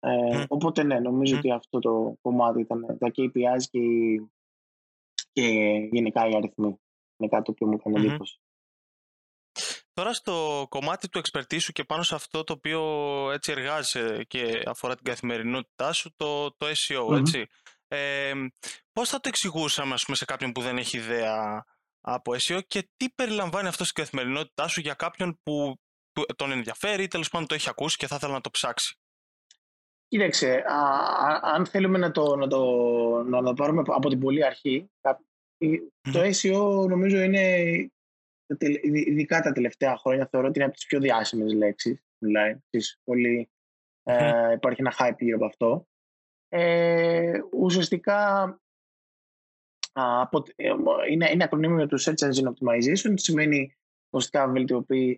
[0.00, 3.80] Ε, οπότε ναι, νομίζω ότι αυτό το κομμάτι ήταν τα KPIs και,
[5.32, 5.42] και
[5.92, 6.80] γενικά οι αριθμοί.
[7.16, 8.39] Είναι κάτι που μου έκανε εντύπωση.
[9.92, 12.80] Τώρα στο κομμάτι του expertise σου και πάνω σε αυτό το οποίο
[13.32, 17.46] έτσι εργάζεσαι και αφορά την καθημερινότητά σου, το, το SEO, έτσι.
[17.88, 18.32] Ε,
[18.92, 21.64] πώς θα το εξηγούσαμε ας πούμε, σε κάποιον που δεν έχει ιδέα
[22.00, 25.80] από SEO και τι περιλαμβάνει αυτό στην καθημερινότητά σου για κάποιον που
[26.36, 29.00] τον ενδιαφέρει ή τέλος πάντων το έχει ακούσει και θα ήθελα να το ψάξει;
[30.10, 30.64] Κοίταξε,
[31.42, 32.64] αν θέλουμε να το, να, το,
[33.22, 34.90] να το πάρουμε από την πολύ αρχή,
[36.12, 37.66] το SEO νομίζω είναι,
[38.82, 42.58] ειδικά τα τελευταία χρόνια, θεωρώ ότι είναι από τις πιο διάσημες λέξεις online.
[43.04, 43.50] Πολύ,
[44.02, 45.88] ε, υπάρχει ένα hype γύρω από αυτό.
[46.48, 48.44] Ε, ουσιαστικά
[49.92, 50.68] από, ε,
[51.10, 53.74] είναι, είναι ακρονίμιο τους Search Engine Optimization, σημαίνει
[54.10, 54.52] ουσιαστικά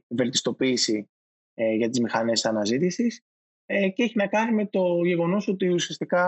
[0.08, 1.10] βελτιστοποίηση
[1.54, 3.24] ε, για τις μηχανές αναζήτησης
[3.66, 6.24] ε, και έχει να κάνει με το γεγονός ότι ουσιαστικά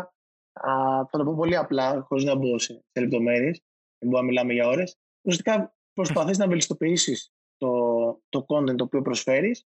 [0.53, 0.73] α,
[1.11, 3.63] θα το πω πολύ απλά, χωρίς να μπω σε, σε λεπτομέρειες,
[3.99, 7.71] δεν μπορούμε να μιλάμε για ώρες, ουσιαστικά προσπαθείς να βελτιστοποιήσεις το,
[8.29, 9.67] το content το οποίο προσφέρεις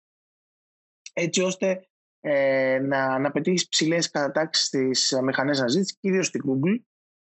[1.13, 1.87] έτσι ώστε
[2.19, 6.79] ε, να, να πετύχεις ψηλές κατατάξεις στις μηχανές αναζήτηση, κυρίως στη Google.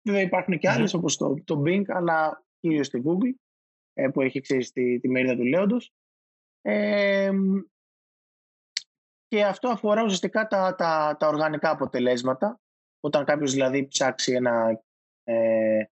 [0.02, 3.34] Βέβαια υπάρχουν και άλλες όπως το, το Bing, αλλά κυρίως στη Google,
[3.94, 5.94] ε, που έχει ξέρεις τη, τη μερίδα του λέοντος.
[6.62, 7.32] Ε,
[9.28, 12.62] και αυτό αφορά ουσιαστικά τα, τα, τα οργανικά αποτελέσματα.
[13.00, 14.84] Όταν κάποιος δηλαδή ψάξει ένα,
[15.24, 15.84] ε,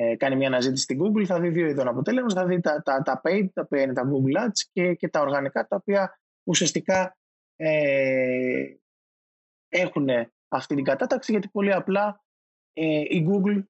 [0.00, 2.30] ε, κάνει μια αναζήτηση στην Google, θα δει δύο ειδών αποτέλεσμα.
[2.30, 5.20] Θα δει τα, τα, τα paid, τα οποία είναι τα Google Ads και, και τα
[5.20, 7.16] οργανικά, τα οποία ουσιαστικά
[7.56, 8.74] ε,
[9.68, 10.08] έχουν
[10.48, 12.24] αυτή την κατάταξη γιατί πολύ απλά
[12.72, 13.62] ε, η Google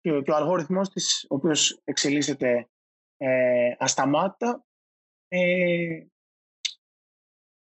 [0.00, 2.68] και, ο, και ο αλγόριθμος της, ο οποίος εξελίσσεται
[3.16, 4.64] ε, ασταμάτητα,
[5.28, 6.06] ε,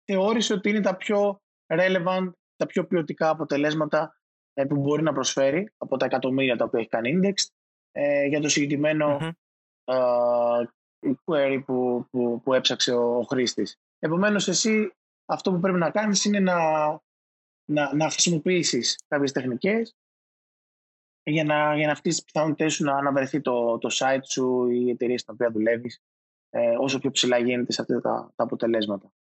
[0.04, 1.42] θεώρησε ότι είναι τα πιο
[1.74, 4.22] relevant, τα πιο ποιοτικά αποτελέσματα
[4.54, 7.34] ε, που μπορεί να προσφέρει από τα εκατομμύρια τα οποία έχει κάνει index
[7.92, 10.64] ε, για το συγκεκριμένο mm-hmm.
[11.26, 13.80] query που, που, που έψαξε ο, ο χρήστης.
[14.00, 14.94] Επομένως, εσύ
[15.26, 16.90] αυτό που πρέπει να κάνεις είναι να,
[17.66, 19.96] να, να χρησιμοποιήσεις κάποιες τεχνικές
[21.24, 24.68] για να, για να αυτές τις πιθανότητες σου να, να βρεθεί το, το site σου
[24.70, 26.02] ή η εταιρεία στην οποία δουλεύεις
[26.50, 29.14] ε, όσο πιο ψηλά γίνεται σε αυτά τα, τα αποτελέσματα.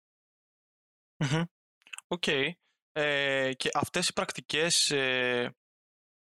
[2.08, 2.24] OK.
[2.26, 2.52] Okay.
[2.92, 5.56] Ε, και αυτές οι πρακτικές ε,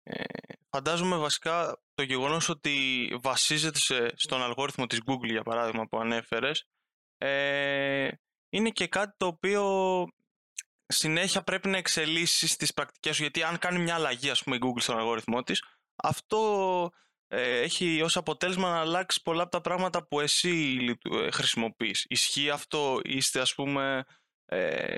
[0.09, 0.23] ε,
[0.69, 6.65] φαντάζομαι βασικά το γεγονός ότι βασίζεται σε, στον αλγόριθμο της Google για παράδειγμα που ανέφερες
[7.17, 8.09] ε,
[8.49, 9.63] είναι και κάτι το οποίο
[10.87, 14.59] συνέχεια πρέπει να εξελίσσει τις πρακτικές σου, γιατί αν κάνει μια αλλαγή, ας πούμε, η
[14.63, 15.63] Google στον αλγόριθμό της,
[15.95, 16.91] αυτό
[17.27, 20.77] ε, έχει ως αποτέλεσμα να αλλάξει πολλά από τα πράγματα που εσύ
[21.11, 22.05] ε, χρησιμοποιείς.
[22.09, 24.03] Ισχύει αυτό, είστε, ας πούμε,
[24.45, 24.97] ε,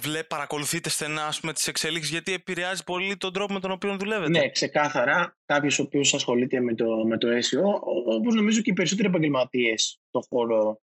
[0.00, 3.96] βλέ, παρακολουθείτε στενά ας πούμε, τις εξελίξεις γιατί επηρεάζει πολύ τον τρόπο με τον οποίο
[3.96, 4.30] δουλεύετε.
[4.30, 5.36] Ναι, ξεκάθαρα.
[5.44, 10.00] Κάποιος ο οποίος ασχολείται με το, με το SEO, όπως νομίζω και οι περισσότεροι επαγγελματίες
[10.08, 10.80] στον χώρο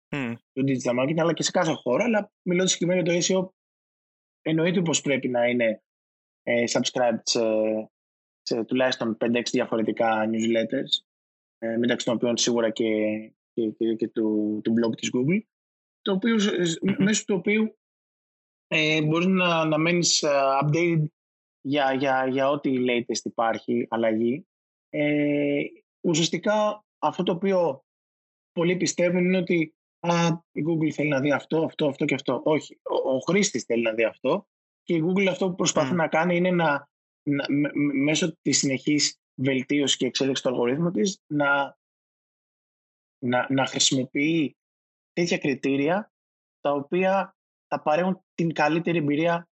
[0.53, 3.49] του digital marketing, αλλά και σε κάθε χώρο, αλλά μιλώντας συγκεκριμένα για το SEO,
[4.41, 5.83] εννοείται πως πρέπει να είναι
[6.43, 7.41] ε, subscribed σε,
[8.41, 11.05] σε τουλάχιστον 5-6 διαφορετικά newsletters,
[11.57, 12.85] ε, μεταξύ των οποίων σίγουρα και,
[13.53, 15.41] και, και, και του, του blog της Google,
[16.01, 16.35] το οποίο,
[16.97, 17.77] μέσω του οποίου
[18.67, 20.29] ε, μπορείς να, να μένεις ε,
[20.63, 21.05] updated
[21.61, 24.47] για, για, για ό,τι latest υπάρχει αλλαγή.
[24.89, 25.61] Ε,
[26.01, 27.83] ουσιαστικά αυτό το οποίο
[28.51, 32.41] πολλοί πιστεύουν είναι ότι α, η Google θέλει να δει αυτό, αυτό, αυτό και αυτό.
[32.43, 34.47] Όχι, ο, ο χρήστης θέλει να δει αυτό
[34.83, 36.89] και η Google αυτό που προσπαθεί να κάνει είναι να,
[37.23, 37.45] να
[38.03, 41.77] μέσω της συνεχής βελτίωσης και εξέλιξης του αλγορίθμου της να,
[43.25, 44.57] να, να χρησιμοποιεί
[45.13, 46.11] τέτοια κριτήρια
[46.61, 47.35] τα οποία
[47.75, 49.49] θα παρέχουν την καλύτερη εμπειρία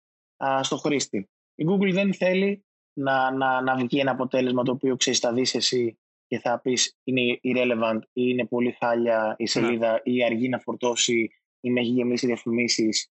[0.44, 1.28] α, στο χρήστη.
[1.54, 5.54] Η Google δεν θέλει να, να, να βγει ένα αποτέλεσμα το οποίο ξέρεις, θα δεις
[5.54, 9.48] εσύ και θα πεις είναι irrelevant ή είναι πολύ χάλια η ναι.
[9.48, 13.10] σελίδα ή αργεί να φορτώσει ή με έχει γεμίσει διαφημίσεις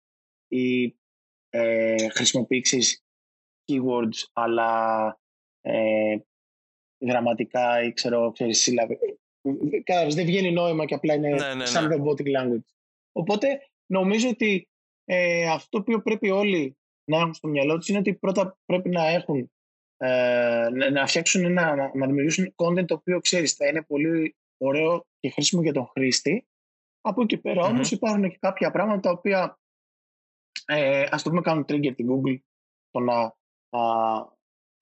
[0.49, 0.97] ή
[1.49, 3.05] ε, χρησιμοποιήσεις
[3.67, 5.21] keywords αλλά
[5.61, 6.17] ε,
[7.01, 8.99] γραμματικά ή ξέρω, ξέρεις, σύλλαβε.
[10.09, 11.97] δεν βγαίνει νόημα και απλά είναι ναι, ναι, σαν ναι.
[11.97, 12.69] robotic language.
[13.13, 14.69] Οπότε νομίζω ότι
[15.09, 19.07] ε, αυτό που πρέπει όλοι να έχουν στο μυαλό τους είναι ότι πρώτα πρέπει να
[19.07, 19.51] έχουν
[19.97, 25.07] ε, να φτιάξουν ένα, να, να δημιουργήσουν content το οποίο ξέρεις θα είναι πολύ ωραίο
[25.21, 26.47] και χρήσιμο για τον χρήστη.
[27.01, 27.71] Από εκεί πέρα mm-hmm.
[27.71, 29.59] όμως υπάρχουν και κάποια πράγματα τα οποία
[30.67, 32.39] ε, ας το πούμε κάνουν trigger την Google
[32.91, 33.35] το να,
[33.69, 33.81] α,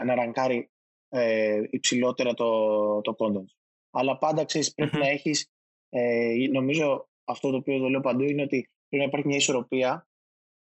[0.04, 0.70] να ραγκάρει
[1.08, 3.46] ε, υψηλότερα το, το content.
[3.90, 5.50] Αλλά πάντα ξέρεις πρέπει να έχεις
[5.88, 10.08] ε, νομίζω αυτό το οποίο το λέω παντού είναι ότι πρέπει να υπάρχει μια ισορροπία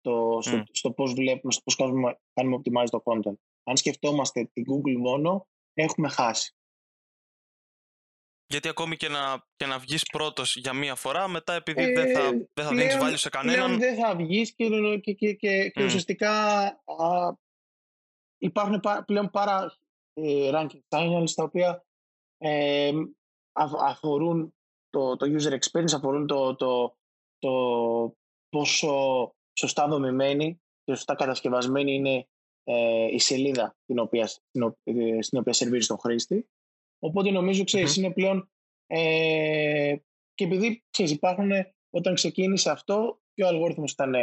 [0.01, 0.63] το, στο, mm.
[0.71, 3.35] στο πώς βλέπουμε, στο πώς κάνουμε, κάνουμε optimize το content.
[3.63, 6.55] Αν σκεφτόμαστε την Google μόνο, έχουμε χάσει.
[8.47, 12.15] Γιατί ακόμη και να, και να βγεις πρώτος για μία φορά, μετά επειδή ε, δεν
[12.15, 13.77] θα, δεν θα δίνεις value σε κανέναν...
[13.79, 14.69] δεν θα βγεις και,
[15.01, 16.31] και, και, και, και ουσιαστικά
[16.85, 17.35] α,
[18.37, 19.77] υπάρχουν πλέον πάρα
[20.13, 21.85] ε, ranking channels τα οποία
[22.37, 22.91] ε,
[23.87, 24.53] αφορούν
[24.89, 26.97] το, το user experience, αφορούν το, το,
[27.39, 27.51] το
[28.49, 32.27] πόσο σωστά δομημένη και σωστά κατασκευασμένη είναι
[32.63, 36.49] ε, η σελίδα την οποία, στην, ε, στην οποία σερβίρεις στον χρήστη.
[36.99, 38.51] Οπότε νομίζω, ξέρεις, είναι πλέον...
[38.87, 39.95] Ε,
[40.33, 41.51] και επειδή, ξέρεις, υπάρχουν,
[41.89, 44.13] όταν ξεκίνησε αυτό, και ο αλγόριθμος ήταν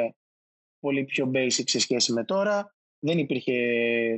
[0.78, 3.54] πολύ πιο basic σε σχέση με τώρα, δεν υπήρχε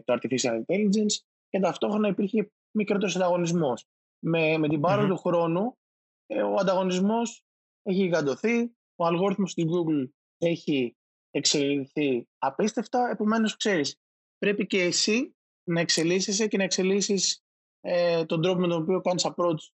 [0.04, 1.14] το artificial intelligence
[1.48, 3.86] και ταυτόχρονα υπήρχε μικρότερος ανταγωνισμός.
[4.24, 5.78] Με, με την παρα του χρόνου,
[6.26, 7.44] ε, ο ανταγωνισμός
[7.82, 10.96] έχει γιγαντωθεί, ο αλγόριθμος της Google έχει
[11.30, 14.00] εξελιχθεί απίστευτα, επομένως ξέρεις,
[14.38, 17.44] πρέπει και εσύ να εξελίσσεσαι και να εξελίσσεις
[17.80, 19.70] ε, τον τρόπο με τον οποίο κάνεις approach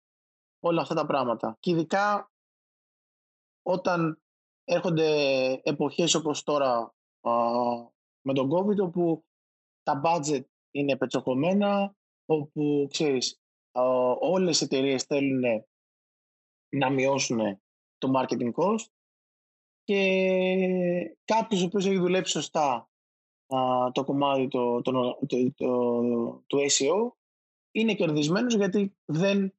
[0.61, 1.57] όλα αυτά τα πράγματα.
[1.61, 2.31] Και ειδικά
[3.63, 4.23] όταν
[4.65, 5.11] έρχονται
[5.63, 6.95] εποχές όπως τώρα
[8.21, 9.25] με τον COVID όπου
[9.83, 13.41] τα budget είναι πετσοκομμένα, όπου ξέρεις,
[14.21, 15.43] όλες οι εταιρείες θέλουν
[16.69, 17.61] να μειώσουν
[17.99, 18.87] το marketing cost
[19.87, 22.91] και κάποιος ο οποίος έχει δουλέψει σωστά
[23.93, 25.65] το κομμάτι το, το, το,
[26.47, 27.11] του SEO
[27.71, 29.55] είναι κερδισμένος γιατί δεν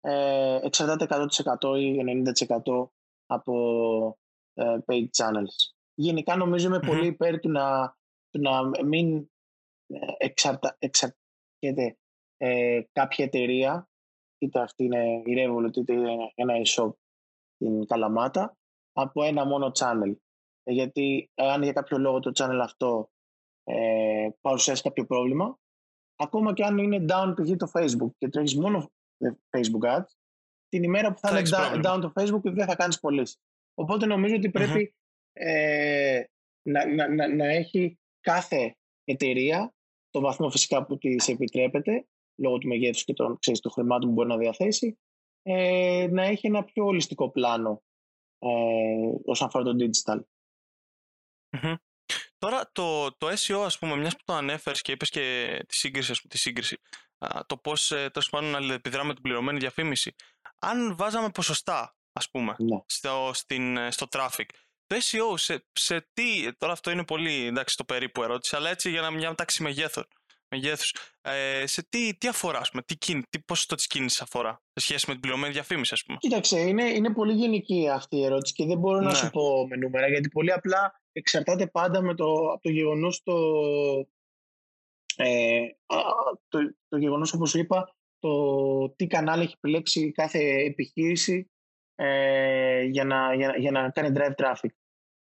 [0.00, 1.06] ε, εξαρτάται
[1.64, 1.96] 100% ή
[2.66, 2.88] 90%
[3.26, 4.18] από
[4.54, 5.72] ε, paid channels.
[5.94, 7.96] Γενικά νομίζω είμαι πολύ υπέρ του να,
[8.30, 9.30] του να μην
[9.86, 11.98] ε, εξαρτα, εξαρτάται
[12.36, 13.88] ε, κάποια εταιρεία,
[14.38, 16.92] είτε αυτή είναι η Revolut είτε είναι ένα e-shop
[17.54, 18.56] στην Καλαμάτα,
[19.00, 20.14] από ένα μόνο channel.
[20.62, 23.10] Ε, γιατί αν για κάποιο λόγο το channel αυτό
[23.64, 25.58] ε, παρουσιάσει κάποιο πρόβλημα,
[26.16, 27.56] ακόμα και αν είναι down π.χ.
[27.56, 28.90] το Facebook και τρέχεις μόνο
[29.50, 30.06] Facebook ads,
[30.68, 33.40] την ημέρα που θα, είναι down, down, το Facebook δεν θα κάνεις πωλήσεις.
[33.74, 34.94] Οπότε νομίζω ότι πρεπει
[35.32, 36.22] ε,
[36.62, 39.74] να, να, να, να, έχει κάθε εταιρεία
[40.10, 42.06] το βαθμό φυσικά που τη επιτρέπεται
[42.40, 44.98] λόγω του μεγέθους και των, ξέρεις, των χρημάτων που μπορεί να διαθέσει
[45.42, 47.82] ε, να έχει ένα πιο ολιστικό πλάνο
[48.38, 48.48] ε,
[49.24, 50.20] όσον αφορά το digital.
[52.38, 56.12] Τώρα το, το SEO, ας πούμε, μιας που το ανέφερες και είπες και τη σύγκριση,
[56.12, 56.78] πούμε, τη σύγκριση
[57.46, 60.14] το πώς ε, τέλος πάντων αλληλεπιδράμε την πληρωμένη διαφήμιση.
[60.58, 62.78] Αν βάζαμε ποσοστά, ας πούμε, ναι.
[62.86, 64.46] στο, στην, ε, στο traffic,
[64.86, 68.90] το SEO σε, σε τι, τώρα αυτό είναι πολύ εντάξει το περίπου ερώτηση, αλλά έτσι
[68.90, 70.02] για να μια τάξη μεγέθου,
[70.50, 72.96] μεγέθους, ε, σε τι, τι αφορά, πούμε, τι,
[73.28, 76.18] τι ποσοστό της κίνησης αφορά, σε σχέση με την πληρωμένη διαφήμιση, ας πούμε.
[76.20, 79.14] Κοίταξε, είναι, είναι πολύ γενική αυτή η ερώτηση και δεν μπορώ να ναι.
[79.14, 83.34] σου πω με νούμερα, γιατί πολύ απλά εξαρτάται πάντα με το, από το γεγονός το,
[85.16, 85.66] ε,
[86.48, 86.58] το,
[86.88, 91.50] το γεγονός όπως είπα το τι κανάλι έχει επιλέξει κάθε επιχείρηση
[91.94, 94.70] ε, για, να, για, για, να κάνει drive traffic.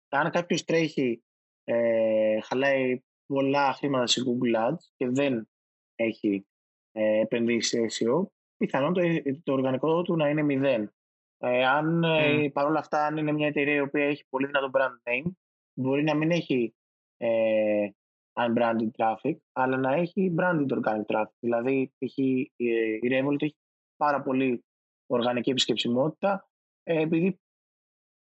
[0.08, 1.22] Αν κάποιος τρέχει,
[1.64, 5.48] ε, χαλάει πολλά χρήματα σε Google Ads και δεν
[5.94, 6.46] έχει
[6.92, 9.00] ε, επενδύσει σε SEO, πιθανόν το,
[9.42, 10.92] το οργανικό του να είναι μηδέν.
[11.38, 12.48] Ε, αν mm.
[12.52, 15.30] παρόλα αυτά, αν είναι μια εταιρεία η οποία έχει πολύ δυνατό brand name,
[15.74, 16.74] μπορεί να μην έχει
[17.16, 17.88] ε,
[18.32, 21.32] unbranded traffic, αλλά να έχει branded organic traffic.
[21.38, 22.52] Δηλαδή, έχει,
[23.00, 23.56] η Revolut έχει
[23.96, 24.64] πάρα πολύ
[25.06, 26.48] οργανική επισκεψιμότητα,
[26.82, 27.40] ε, επειδή,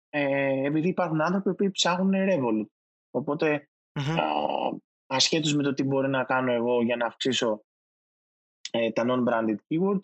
[0.09, 2.67] ε, επειδή υπάρχουν άνθρωποι που ψάχνουν Revolut.
[3.11, 4.77] Οπότε, mm-hmm.
[5.07, 7.63] ασχέτως με το τι μπορεί να κάνω εγώ για να αυξήσω
[8.71, 10.03] ε, τα non-branded keywords,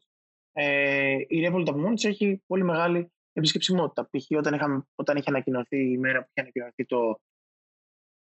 [0.52, 4.10] ε, η Revolut από μόνη έχει πολύ μεγάλη επισκεψιμότητα.
[4.10, 4.38] Π.χ.
[4.38, 7.20] όταν, είχαμε, όταν είχε ανακοινωθεί η μέρα που είχε ανακοινωθεί το,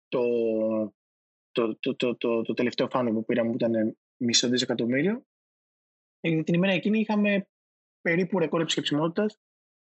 [0.07, 0.23] το,
[1.51, 5.25] το, το, το, το, το τελευταίο φάνο που πήραμε που ήταν μισό δισεκατομμύριο.
[6.19, 7.47] Ε, την ημέρα εκείνη είχαμε
[8.01, 9.39] περίπου ρεκόρ επισκεψιμότητας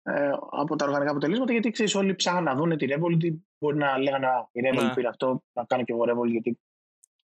[0.03, 3.37] ε, από τα οργανικά αποτελέσματα γιατί ξέρεις, όλοι ψάχναν να δουν τη Revolut.
[3.63, 4.95] Μπορεί να λέγανε η Revolut ναι.
[4.95, 6.59] πήρε αυτό, να κάνω και εγώ Revolut γιατί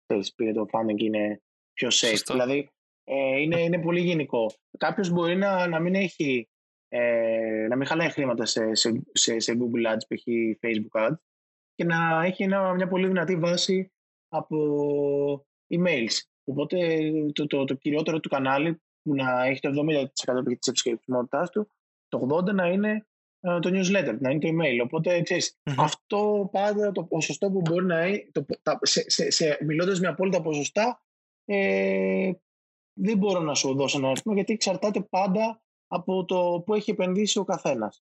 [0.07, 1.43] ξέρεις, πήρε το funding και είναι
[1.73, 2.23] πιο safe.
[2.27, 2.71] Δηλαδή
[3.05, 4.53] ε, είναι, είναι πολύ γενικό.
[4.79, 6.49] Κάποιος μπορεί να, να μην έχει
[6.89, 10.23] ε, να μην χαλάει χρήματα σε, σε, σε, σε Google Ads, π.χ.
[10.61, 11.17] Facebook Ads
[11.75, 13.93] και να έχει ένα, μια πολύ δυνατή βάση
[14.29, 14.57] από
[15.75, 16.21] emails.
[16.45, 16.99] Οπότε
[17.33, 19.71] το, το, το κυριότερο του κανάλι που να έχει το
[20.25, 21.71] 70% της επισκεψιμότητά του,
[22.09, 23.12] το 80% να είναι ε,
[23.43, 24.81] το newsletter, να είναι το email.
[24.85, 29.59] Οπότε ξέρεις, αυτό πάντα το ποσοστό που μπορεί να είναι, το, τα, σε, σε, σε,
[29.61, 31.03] μιλώντας με απόλυτα ποσοστά,
[31.45, 32.33] ε,
[33.01, 37.39] δεν μπορώ να σου δώσω ένα αριθμό γιατί εξαρτάται πάντα από το που έχει επενδύσει
[37.39, 38.05] ο καθένας.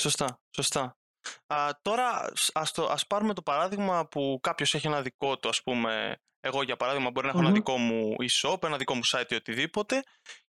[0.00, 0.98] Σωστά, σωστά.
[1.46, 5.62] Α, τώρα ας, το, ας πάρουμε το παράδειγμα που κάποιος έχει ένα δικό του, ας
[5.62, 9.30] πούμε, εγώ για παράδειγμα μπορεί να εχω ένα δικό μου e-shop, ένα δικό μου site
[9.30, 10.02] ή οτιδήποτε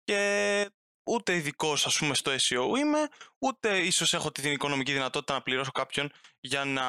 [0.05, 0.71] και
[1.07, 5.71] ούτε ειδικός ας πούμε στο SEO είμαι, ούτε ίσως έχω την οικονομική δυνατότητα να πληρώσω
[5.71, 6.83] κάποιον για να,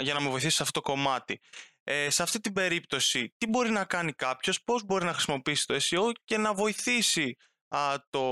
[0.00, 1.40] για να με βοηθήσει σε αυτό το κομμάτι.
[1.84, 5.74] Ε, σε αυτή την περίπτωση, τι μπορεί να κάνει κάποιος, πώς μπορεί να χρησιμοποιήσει το
[5.74, 7.36] SEO και να βοηθήσει
[7.68, 8.22] α, το,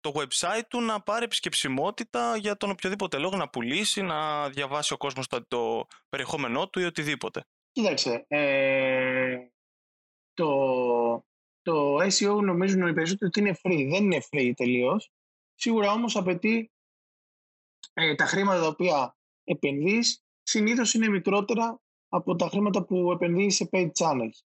[0.00, 4.96] το website του να πάρει επισκεψιμότητα για τον οποιοδήποτε λόγο να πουλήσει, να διαβάσει ο
[4.96, 7.44] κόσμος το, το περιεχόμενό του ή οτιδήποτε.
[7.72, 9.36] Κοίταξε, ε,
[10.34, 11.26] το,
[11.68, 13.88] το SEO νομίζουν οι περισσότεροι ότι είναι free.
[13.90, 15.12] Δεν είναι free τελείως.
[15.54, 16.70] Σίγουρα όμως απαιτεί
[17.92, 23.68] ε, τα χρήματα τα οποία επενδύεις συνήθως είναι μικρότερα από τα χρήματα που επενδύεις σε
[23.72, 24.38] paid channels.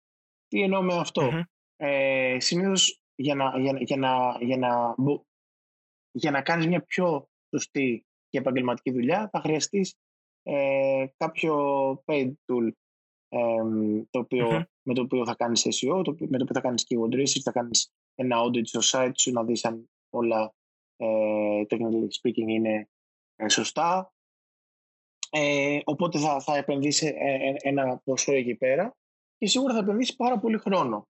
[0.49, 1.43] Τι εννοώ με αυτό; Mm-hmm.
[1.77, 4.95] Ε, συνήθως για να, για, για, να, για, να,
[6.11, 9.95] για να κάνεις μια πιο σωστή και επαγγελματική δουλειά, θα χρειαστείς
[10.43, 11.55] ε, κάποιο
[12.07, 12.71] paid tool
[14.11, 17.14] το οποιο με το οποίο θα κάνεις SEO, το, με το οποίο θα κάνεις keyword
[17.14, 20.55] research, θα κάνεις ένα audit στο site σου, να δεις αν όλα
[20.97, 22.88] ε, technically speaking είναι
[23.37, 24.12] ε, σωστά.
[25.31, 28.97] Ε, οπότε θα, θα επενδύσει ε, ένα ποσό εκεί πέρα
[29.37, 31.09] και σίγουρα θα επενδύσει πάρα πολύ χρόνο.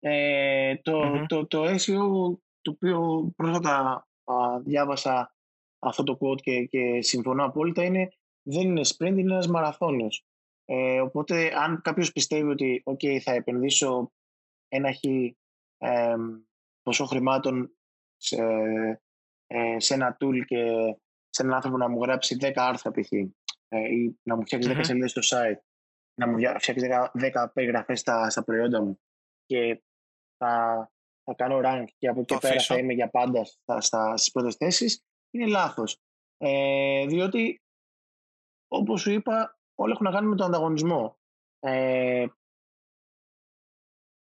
[0.00, 4.06] Ε, το, το, το SEO το οποίο πρόσφατα
[4.64, 5.34] διάβασα
[5.78, 8.08] αυτό το quote και, και συμφωνώ απόλυτα είναι
[8.42, 10.27] δεν είναι sprint, είναι ένας μαραθώνιος.
[10.70, 14.12] Ε, οπότε αν κάποιος πιστεύει ότι okay, θα επενδύσω
[14.68, 15.36] ένα χι
[15.78, 16.14] ε,
[16.82, 17.76] ποσό χρημάτων
[18.16, 18.42] σε,
[19.46, 20.64] ε, σε ένα tool και
[21.28, 23.12] σε έναν άνθρωπο να μου γράψει 10 άρθρα π.χ.
[23.68, 25.58] Ε, ή να μου φτιάξει 10 σελίδες στο site,
[26.14, 29.00] να μου φτιάξει 10, 10 περιγραφές στα, στα προϊόντα μου
[29.46, 29.82] και
[30.36, 30.86] θα,
[31.24, 34.54] θα κάνω rank και από εκεί πέρα θα είμαι για πάντα στα, στα, στις πρώτες
[34.54, 35.96] θέσεις, είναι λάθος.
[36.36, 37.62] Ε, διότι,
[38.68, 41.18] όπως σου είπα, όλα έχουν να κάνουν με τον ανταγωνισμό.
[41.58, 42.26] Ε,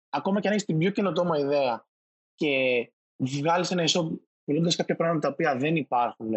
[0.09, 1.87] ακόμα και αν έχεις την πιο καινοτόμα ιδέα
[2.35, 4.09] και βγάλεις ένα e-shop
[4.45, 6.31] πουλώντας κάποια πράγματα τα οποία δεν υπάρχουν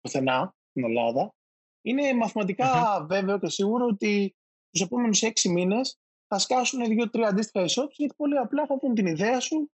[0.00, 1.34] πουθενά στην Ελλάδα,
[1.82, 2.02] είναι
[3.06, 4.36] βέβαιο και σίγουρο ότι
[4.70, 9.06] τους επόμενους έξι μήνες θα σκάσουν δύο-τρία αντίστοιχα e-shops γιατί πολύ απλά θα δουν την
[9.06, 9.70] ιδέα σου,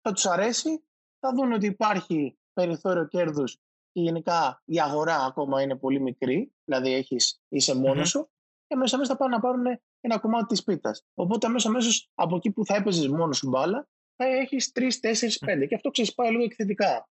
[0.00, 0.84] θα τους αρέσει,
[1.18, 3.58] θα δουν ότι υπάρχει περιθώριο κέρδους
[3.92, 8.30] και γενικά η αγορά ακόμα είναι πολύ μικρή, δηλαδή έχεις, είσαι μόνος σου
[8.66, 9.64] και μέσα μέσα θα πάνε να πάρουν
[10.00, 11.04] ένα κομμάτι της πίτας.
[11.14, 15.38] Οπότε μέσα μέσα από εκεί που θα έπαιζες μόνος σου μπάλα θα έχεις 3, 4,
[15.38, 17.08] 5 και αυτό ξεσπάει λίγο εκθετικά.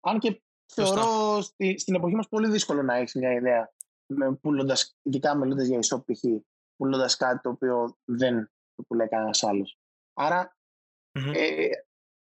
[0.00, 3.72] Αν και θεωρώ στη, στην εποχή μας πολύ δύσκολο να έχεις μια ιδέα
[4.40, 6.24] πουλώντας, ειδικά μιλώντας για ισό π.χ.
[6.76, 9.78] πουλώντας κάτι το οποίο δεν το πουλάει κανένας άλλος.
[11.34, 11.68] ε,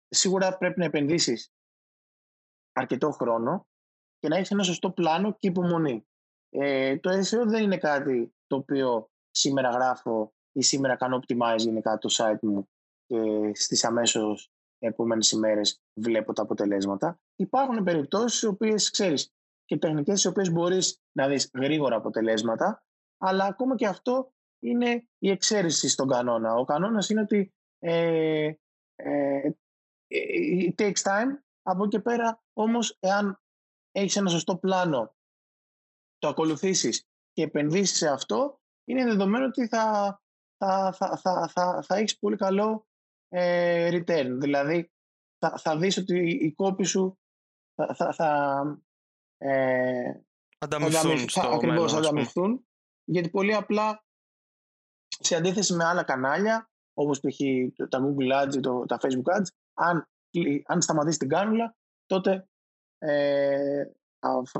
[0.08, 1.52] σίγουρα πρέπει να επενδύσεις
[2.72, 3.67] αρκετό χρόνο
[4.18, 6.06] και να έχεις ένα σωστό πλάνο και υπομονή.
[6.50, 11.98] Ε, το SEO δεν είναι κάτι το οποίο σήμερα γράφω ή σήμερα κάνω optimize γενικά
[11.98, 12.68] το site μου
[13.06, 17.20] και στις αμέσως επόμενες ημέρες βλέπω τα αποτελέσματα.
[17.36, 19.32] Υπάρχουν περιπτώσεις οι οποίες ξέρεις
[19.64, 22.82] και τεχνικές οι οποίες μπορείς να δεις γρήγορα αποτελέσματα
[23.18, 26.54] αλλά ακόμα και αυτό είναι η εξαίρεση στον κανόνα.
[26.54, 28.52] Ο κανόνας είναι ότι ε,
[28.94, 29.50] ε,
[30.68, 31.38] it takes time.
[31.62, 33.40] Από εκεί πέρα όμως εάν
[33.98, 35.16] έχεις ένα σωστό πλάνο,
[36.18, 40.18] το ακολουθήσεις και επενδύσεις σε αυτό, είναι δεδομένο ότι θα,
[40.56, 42.86] θα, θα, θα, θα, θα έχεις πολύ καλό
[43.28, 44.36] ε, return.
[44.38, 44.92] Δηλαδή,
[45.38, 47.18] θα, θα δεις ότι οι κόποι σου
[47.74, 48.62] θα, θα, θα
[49.36, 50.12] ε,
[50.58, 52.66] ανταμυφθούν θα, ακριβώς, ανταμυφθούν,
[53.04, 54.04] γιατί πολύ απλά
[55.08, 57.38] σε αντίθεση με άλλα κανάλια, όπως π.χ.
[57.88, 60.08] τα Google Ads ή το, τα Facebook Ads, αν,
[60.64, 62.48] αν σταματήσεις την κάνουλα, τότε
[62.98, 63.84] ε,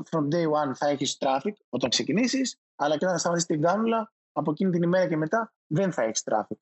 [0.09, 4.13] from day one θα έχεις traffic όταν ξεκινήσεις, αλλά και όταν θα σταματήσεις την κάνουλα,
[4.31, 6.57] από εκείνη την ημέρα και μετά δεν θα έχεις traffic.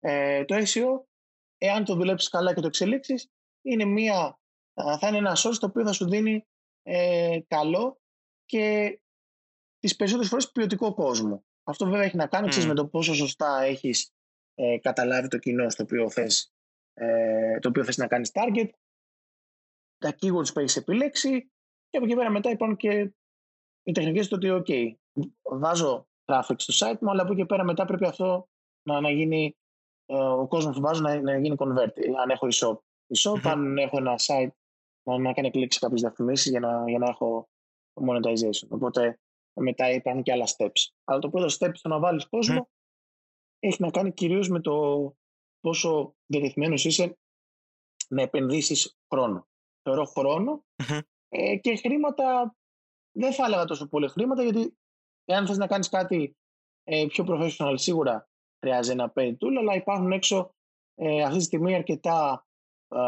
[0.00, 1.04] Ε, το SEO,
[1.58, 3.30] εάν το δουλέψεις καλά και το εξελίξεις,
[3.62, 4.38] είναι μια,
[4.74, 6.46] θα είναι ένα source το οποίο θα σου δίνει
[6.82, 8.00] ε, καλό
[8.44, 8.96] και
[9.78, 11.44] τις περισσότερες φορές ποιοτικό κόσμο.
[11.64, 12.64] Αυτό βέβαια έχει να κάνει mm.
[12.64, 14.12] με το πόσο σωστά έχεις
[14.54, 16.52] ε, καταλάβει το κοινό στο οποίο θες,
[16.94, 18.70] ε, το οποίο θες να κάνεις target
[20.02, 21.50] τα keywords που έχεις επιλέξει
[21.88, 23.12] και από εκεί πέρα μετά υπάρχουν και
[23.82, 27.84] οι τεχνικές του ότι ok, βάζω traffic στο site μου, αλλά από εκεί πέρα μετά
[27.84, 28.48] πρέπει αυτό
[28.82, 29.56] να, να γίνει
[30.06, 31.92] ε, ο κόσμος που βάζω να, να γίνει convert.
[32.22, 32.76] Αν έχω e-shop,
[33.14, 34.50] e-shop αν έχω ένα site
[35.02, 37.48] να, να κάνει κλίξη κάποιες διαφημίσεις για να, για να έχω
[37.94, 38.68] monetization.
[38.68, 39.20] Οπότε
[39.60, 40.92] μετά υπάρχουν και άλλα steps.
[41.04, 42.70] Αλλά το πρώτο step στο να βάλεις κόσμο
[43.58, 45.16] έχει να κάνει κυρίως με το
[45.60, 47.18] πόσο διατεθειμένος είσαι
[48.08, 49.46] να επενδύσεις χρόνο
[49.82, 50.64] θεωρώ
[51.28, 52.56] ε, και χρήματα
[53.12, 54.76] δεν θα έλεγα τόσο πολύ χρήματα γιατί
[55.24, 56.36] εάν θες να κάνεις κάτι
[56.84, 60.54] ε, πιο professional σίγουρα χρειάζεται ένα pay tool αλλά υπάρχουν έξω
[60.94, 62.46] ε, αυτή τη στιγμή αρκετά
[62.88, 62.98] ε,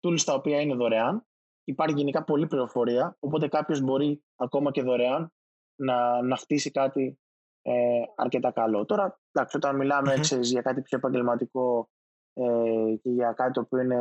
[0.00, 1.26] tools τα οποία είναι δωρεάν
[1.64, 5.32] υπάρχει γενικά πολλή πληροφορία οπότε κάποιος μπορεί ακόμα και δωρεάν
[5.80, 7.18] να, να χτίσει κάτι
[7.62, 8.84] ε, αρκετά καλό.
[8.84, 10.40] Τώρα, εντάξει, όταν μιλάμε mm-hmm.
[10.40, 11.90] για κάτι πιο επαγγελματικό
[12.32, 14.00] ε, και για κάτι το οποίο είναι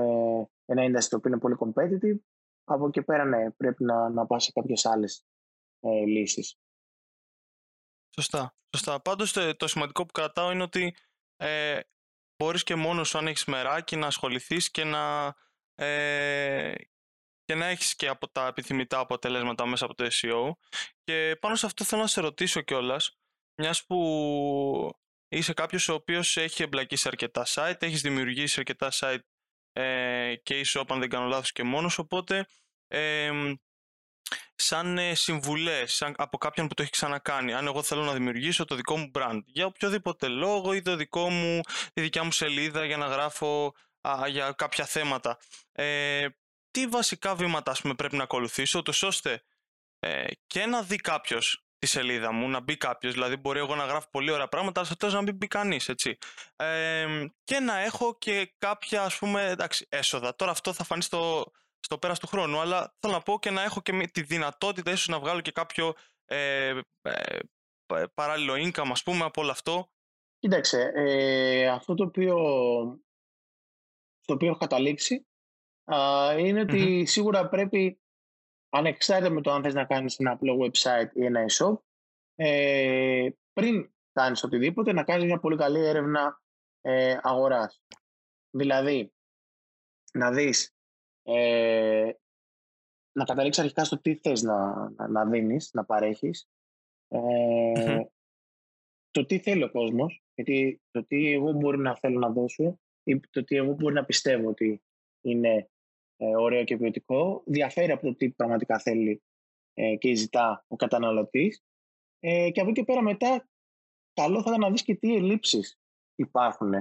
[0.68, 2.20] ένα industry το οποίο είναι πολύ competitive,
[2.63, 5.26] από εκεί πέρα ναι, πρέπει να, να πας σε κάποιες άλλες
[5.80, 6.59] ε, λύσεις.
[8.15, 8.57] Σωστά.
[8.76, 9.01] Σωστά.
[9.01, 10.95] Πάντως το, το σημαντικό που κρατάω είναι ότι
[11.36, 11.80] ε,
[12.38, 15.36] μπορείς και μόνος σου αν έχεις μεράκι να ασχοληθείς και να,
[15.76, 16.76] ε,
[17.43, 20.51] και να έχεις και από τα επιθυμητά αποτελέσματα μέσα από το SEO.
[21.03, 23.20] Και πάνω σε αυτό θέλω να σε ρωτήσω κιόλας,
[23.61, 23.97] μιας που
[25.28, 29.20] είσαι κάποιος ο οποίος έχει εμπλακεί σε αρκετά site, έχεις δημιουργήσει αρκετά site
[29.78, 32.47] ε, και e-shop αν δεν κάνω λάθος και μόνος, οπότε
[32.88, 33.32] ε,
[34.55, 37.53] σαν ε, συμβουλές από κάποιον που το έχει ξανακάνει.
[37.53, 41.30] Αν εγώ θέλω να δημιουργήσω το δικό μου brand για οποιοδήποτε λόγο ή το δικό
[41.30, 41.61] μου,
[41.93, 43.73] τη δικιά μου σελίδα για να γράφω
[44.28, 45.38] για κάποια θέματα.
[45.71, 46.28] Ε,
[46.71, 49.43] τι βασικά βήματα ας πούμε, πρέπει να ακολουθήσω, ώστε
[49.99, 53.13] ε, και να δει κάποιος τη σελίδα μου, να μπει κάποιος.
[53.13, 55.89] Δηλαδή, μπορεί εγώ να γράφω πολύ ωραία πράγματα, αλλά στο τέλος να μην μπει κανείς,
[55.89, 56.17] έτσι.
[56.55, 60.36] Ε, και να έχω και κάποια, ας πούμε, εντάξει, έσοδα.
[60.36, 63.63] Τώρα αυτό θα φανεί στο, στο πέρας του χρόνου, αλλά θέλω να πω και να
[63.63, 65.93] έχω και τη δυνατότητα ίσως να βγάλω και κάποιο
[66.25, 67.39] ε, ε,
[68.13, 69.89] παράλληλο income, ας πούμε, από όλο αυτό.
[70.39, 72.36] Κοίταξε, ε, αυτό το οποίο,
[74.19, 75.28] στο οποίο έχω καταλήξει
[76.38, 77.99] είναι ότι σίγουρα πρέπει,
[78.78, 81.78] ανεξάρτητα με το αν θες να κάνεις ένα απλό website ή ένα e-shop,
[82.36, 86.41] ε, πριν κάνεις οτιδήποτε, να κάνεις μια πολύ καλή έρευνα
[86.82, 87.82] ε, αγοράς.
[88.49, 89.13] Δηλαδή,
[90.13, 90.75] να δεις
[91.23, 92.11] ε,
[93.11, 96.49] να καταλήξεις αρχικά στο τι θες να, να, να δίνεις, να παρέχεις.
[97.07, 98.01] Ε,
[99.11, 103.19] το τι θέλει ο κόσμος, γιατί το τι εγώ μπορεί να θέλω να δώσω ή
[103.19, 104.82] το τι εγώ μπορεί να πιστεύω ότι
[105.21, 105.69] είναι
[106.18, 109.24] ε, ωραίο και ποιοτικό, διαφέρει από το τι πραγματικά θέλει
[109.74, 111.63] ε, και ζητά ο καταναλωτής.
[112.20, 113.47] Ε, και από εκεί και πέρα μετά,
[114.13, 115.80] καλό θα ήταν να δεις και τι ελλείψεις
[116.15, 116.74] υπάρχουν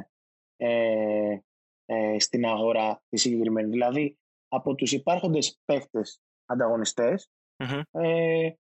[0.56, 1.38] ε,
[1.84, 3.70] ε, στην αγορά τη συγκεκριμένη.
[3.70, 4.18] Δηλαδή,
[4.48, 6.20] από τους υπάρχοντες παίχτες
[7.90, 8.50] ε,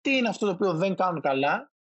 [0.00, 1.72] τι είναι αυτό το οποίο δεν κάνουν καλά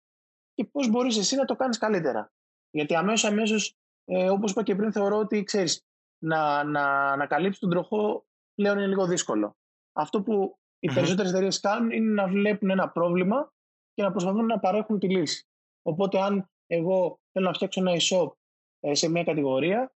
[0.54, 2.32] και πώς μπορείς εσύ να το κάνεις καλύτερα.
[2.70, 5.87] Γιατί αμέσως, αμέσως ε, όπως είπα και πριν, θεωρώ ότι ξέρεις,
[6.24, 9.58] να, να, να καλύψει τον τροχό πλέον είναι λίγο δύσκολο.
[9.94, 13.54] Αυτό που οι mm περισσότερες εταιρείες κάνουν είναι να βλέπουν ένα πρόβλημα
[13.94, 15.48] και να προσπαθούν να παρέχουν τη λύση.
[15.82, 18.32] Οπότε αν εγώ θέλω να φτιάξω ένα e-shop
[18.80, 19.96] ε, σε μια κατηγορία,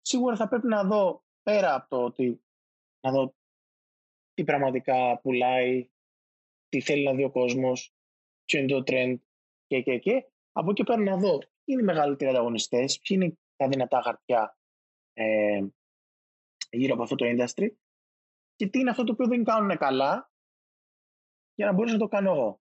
[0.00, 2.44] σίγουρα θα πρέπει να δω πέρα από το ότι
[3.00, 3.34] να δω
[4.34, 5.90] τι πραγματικά πουλάει,
[6.68, 7.94] τι θέλει να δει ο κόσμος,
[8.44, 9.16] ποιο είναι το trend
[9.66, 10.26] και, και, και.
[10.52, 14.58] Από εκεί πέρα να δω ποιοι είναι οι μεγαλύτεροι ανταγωνιστές, ποιοι είναι τα δυνατά χαρτιά
[15.16, 15.66] ε,
[16.70, 17.68] γύρω από αυτό το industry
[18.54, 20.30] και τι είναι αυτό το οποίο δεν κάνουν καλά
[21.54, 22.60] για να μπορέσω να το κάνω εγώ.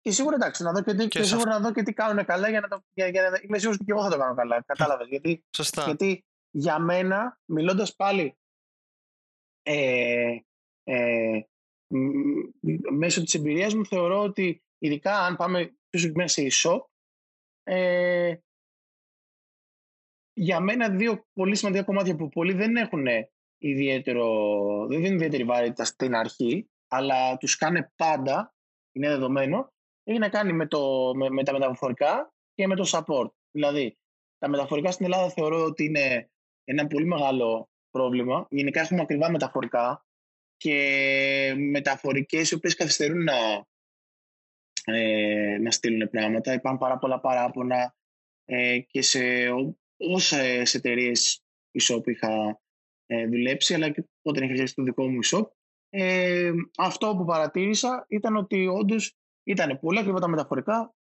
[0.00, 2.48] Και σίγουρα εντάξει, να δω και, τι, και, σίγουρα να δω και τι κάνουν καλά
[2.48, 2.84] για να το.
[2.92, 4.62] Για, για, είμαι σίγουρος ότι και εγώ θα το κάνω καλά.
[4.62, 5.08] Κατάλαβες.
[5.08, 5.44] γιατί,
[5.84, 8.38] γιατί για μένα, μιλώντας πάλι
[9.62, 10.38] ε,
[10.84, 11.40] ε,
[12.92, 16.80] μέσω της εμπειρίας μου, θεωρώ ότι ειδικά αν πάμε πιο μέσα σε e-shop,
[17.62, 18.36] ε,
[20.38, 23.06] για μένα δύο πολύ σημαντικά κομμάτια που πολλοί δεν έχουν
[23.58, 24.26] ιδιαίτερο,
[24.88, 28.54] δεν δίνουν ιδιαίτερη βαρύτητα στην αρχή, αλλά τους κάνε πάντα,
[28.92, 29.72] είναι δεδομένο,
[30.04, 33.30] έχει να κάνει με, το, με, με τα μεταφορικά και με το support.
[33.50, 33.98] Δηλαδή,
[34.38, 36.30] τα μεταφορικά στην Ελλάδα θεωρώ ότι είναι
[36.64, 38.46] ένα πολύ μεγάλο πρόβλημα.
[38.50, 40.06] Γενικά έχουμε ακριβά μεταφορικά
[40.56, 43.66] και μεταφορικές οι οποίες καθυστερούν να,
[44.84, 46.52] ε, να στείλουν πράγματα.
[46.52, 47.94] Υπάρχουν πάρα πολλά παράπονα
[48.44, 49.20] ε, και σε
[49.98, 51.12] όσε εταιρείε
[51.78, 52.60] e-shop είχα
[53.06, 55.44] ε, δουλέψει, αλλά και όταν είχα φτιάξει το δικό μου e-shop.
[55.90, 60.94] Ε, αυτό που παρατήρησα ήταν ότι όντως ήταν πολύ ακριβά τα μεταφορικά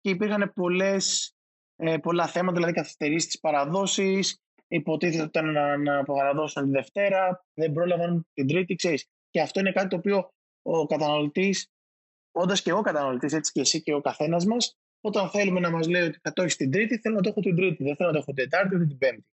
[0.00, 1.34] και υπήρχαν πολλές,
[1.76, 4.20] ε, πολλά θέματα, δηλαδή καθυστερήσεις της παραδόσει,
[4.68, 9.06] υποτίθεται ότι ήταν να, να απογαραδώσουν τη Δευτέρα, δεν πρόλαβαν την Τρίτη, ξέρεις.
[9.30, 10.32] Και αυτό είναι κάτι το οποίο
[10.62, 11.68] ο καταναλωτής,
[12.32, 15.88] όντα και εγώ καταναλωτής, έτσι και εσύ και ο καθένας μας, όταν θέλουμε να μας
[15.88, 18.08] λέει ότι θα το έχεις την Τρίτη, θέλω να το έχω την Τρίτη, δεν θέλω
[18.08, 19.26] να το έχω την Τετάρτη ούτε την Πέμπτη.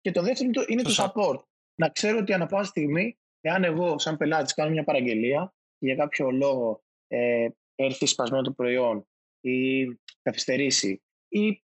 [0.00, 1.42] Και το δεύτερο είναι το support.
[1.74, 5.96] Να ξέρω ότι ανά πάσα στιγμή, εάν εγώ σαν πελάτης κάνω μια παραγγελία και για
[5.96, 9.08] κάποιο λόγο ε, έρθει σπασμένο το προϊόν
[9.40, 9.86] ή
[10.22, 11.62] καθυστερήσει ή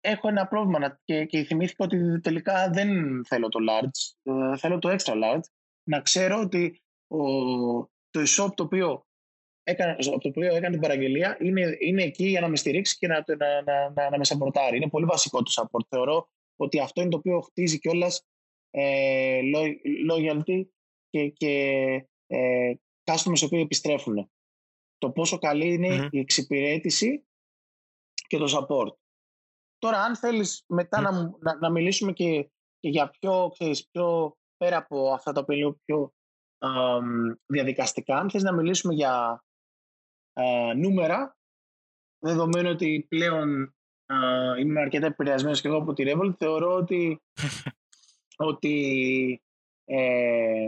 [0.00, 2.88] έχω ένα πρόβλημα και, και θυμήθηκα ότι τελικά δεν
[3.24, 5.44] θέλω το large, ε, θέλω το extra large.
[5.88, 7.18] Να ξέρω ότι ο,
[8.10, 9.06] το e-shop το οποίο
[9.64, 13.24] έκανε, το οποίο έκανε την παραγγελία είναι, είναι εκεί για να με στηρίξει και να,
[13.26, 14.76] να, να, να, να με σαμπορτάρει.
[14.76, 15.86] Είναι πολύ βασικό το support.
[15.88, 18.26] Θεωρώ ότι αυτό είναι το οποίο χτίζει κιόλας
[18.70, 19.40] ε,
[20.10, 20.64] loyalty
[21.10, 21.52] και, και
[22.26, 24.30] ε, customers οι οποίοι επιστρέφουν.
[24.98, 27.24] Το πόσο καλή η εξυπηρέτηση
[28.26, 28.92] και το support.
[29.78, 31.10] Τώρα, αν θέλεις μετά να,
[31.40, 36.14] να, να, μιλήσουμε και, και για πιο, ξέρεις, πιο πέρα από αυτά τα οποία πιο
[36.58, 36.70] α,
[37.46, 39.44] διαδικαστικά, αν θες να μιλήσουμε για
[40.40, 41.38] α, νούμερα,
[42.18, 43.74] δεδομένου ότι πλέον
[44.06, 44.16] α,
[44.58, 47.22] είμαι αρκετά επηρεασμένος και εγώ από τη Revolt, θεωρώ ότι,
[48.36, 49.42] ότι
[49.84, 50.66] ε,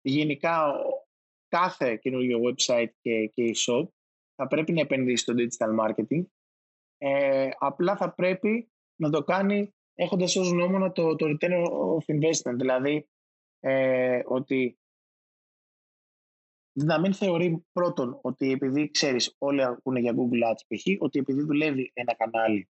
[0.00, 0.72] γενικά
[1.48, 3.88] κάθε καινούργιο website και, και e-shop
[4.34, 6.24] θα πρέπει να επενδύσει στο digital marketing
[6.98, 11.64] ε, απλά θα πρέπει να το κάνει έχοντας ως νόμο το, το return
[11.96, 12.56] of investment.
[12.56, 13.08] Δηλαδή,
[13.60, 14.78] ε, ότι
[16.84, 21.02] να μην θεωρεί πρώτον ότι επειδή ξέρεις όλοι ακούνε για Google Ads π.χ.
[21.02, 22.68] ότι επειδή δουλεύει ένα κανάλι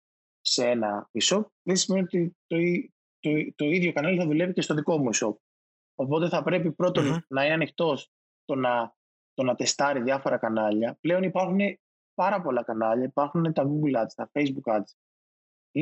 [0.41, 2.57] σε ένα e-shop δεν σημαίνει ότι το,
[3.19, 5.33] το, το, ίδιο κανάλι θα δουλεύει και στο δικό μου e-shop.
[5.95, 6.75] Οπότε θα πρέπει
[7.27, 8.11] να είναι ανοιχτός
[8.45, 8.95] το να,
[9.33, 10.97] το να τεστάρει διάφορα κανάλια.
[11.01, 11.59] Πλέον υπάρχουν
[12.13, 13.05] πάρα πολλά κανάλια.
[13.05, 14.91] Υπάρχουν τα Google Ads, τα Facebook Ads,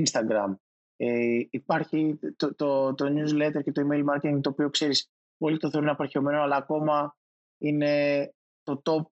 [0.01, 0.55] Instagram.
[0.95, 5.69] Ε, υπάρχει το, το, το newsletter και το email marketing το οποίο ξέρεις πολύ το
[5.69, 7.17] θεωρούν απαρχαιωμένο αλλά ακόμα
[7.57, 8.33] είναι
[8.63, 9.05] το top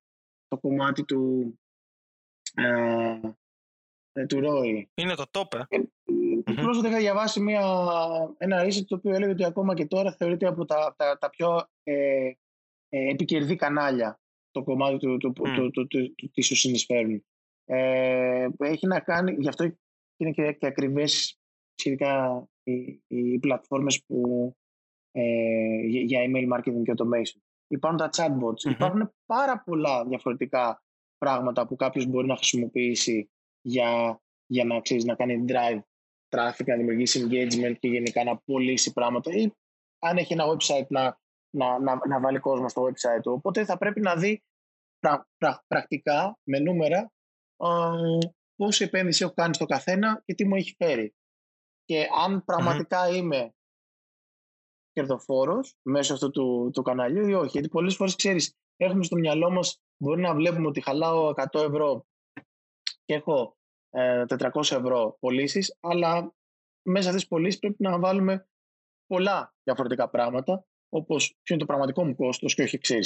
[0.48, 1.54] το κομμάτι του
[2.56, 3.20] ε,
[4.12, 4.89] ε του Ρόι.
[4.93, 5.76] Είναι το top, ε.
[5.76, 5.84] ε
[6.54, 7.62] Πρόσφατα είχα διαβάσει μια,
[8.38, 11.70] ένα research το οποίο έλεγε ότι ακόμα και τώρα θεωρείται από τα, τα, τα πιο
[11.84, 12.32] ε,
[12.89, 14.20] ε, επικερδή κανάλια
[14.52, 15.34] το κομμάτι του, του, mm.
[15.34, 17.26] του, του, του, του, τι σου συνεισφέρουν.
[17.66, 19.64] Ε, έχει να κάνει, γι' αυτό
[20.18, 21.39] είναι και, και ακριβές
[21.76, 24.52] σχετικά οι, οι πλατφόρμες που,
[25.12, 27.39] ε, για email marketing και automation.
[27.68, 30.84] Υπάρχουν τα chatbots, υπάρχουν πάρα πολλά διαφορετικά
[31.18, 35.80] πράγματα που κάποιος μπορεί να χρησιμοποιήσει για, για να, ξέρεις, να κάνει drive
[36.30, 39.51] traffic, να δημιουργήσει engagement και γενικά να πωλήσει πράγματα ή
[39.99, 41.18] αν έχει ένα website να
[41.55, 43.32] να, να, να βάλει κόσμο στο website του.
[43.32, 44.43] Οπότε θα πρέπει να δει
[45.68, 47.11] πρακτικά, με νούμερα,
[48.55, 51.16] πόση επένδυση έχω κάνει στο καθένα και τι μου έχει φέρει.
[51.84, 53.53] Και αν πραγματικα είμαι
[54.96, 57.50] κερδοφόρος μέσω αυτού του, του καναλιού ή όχι.
[57.50, 62.06] Γιατί πολλές φορές ξέρεις, έχουμε στο μυαλό μας, μπορεί να βλέπουμε ότι χαλάω 100 ευρώ
[63.06, 63.58] και έχω
[63.91, 66.34] 400 ε, ευρώ πωλήσεις, αλλά
[66.88, 68.48] μέσα αυτές τις πωλήσεις πρέπει να βάλουμε
[69.06, 73.00] πολλά διαφορετικά πράγματα όπως ποιο είναι το πραγματικό μου κόστος και όχι εξή.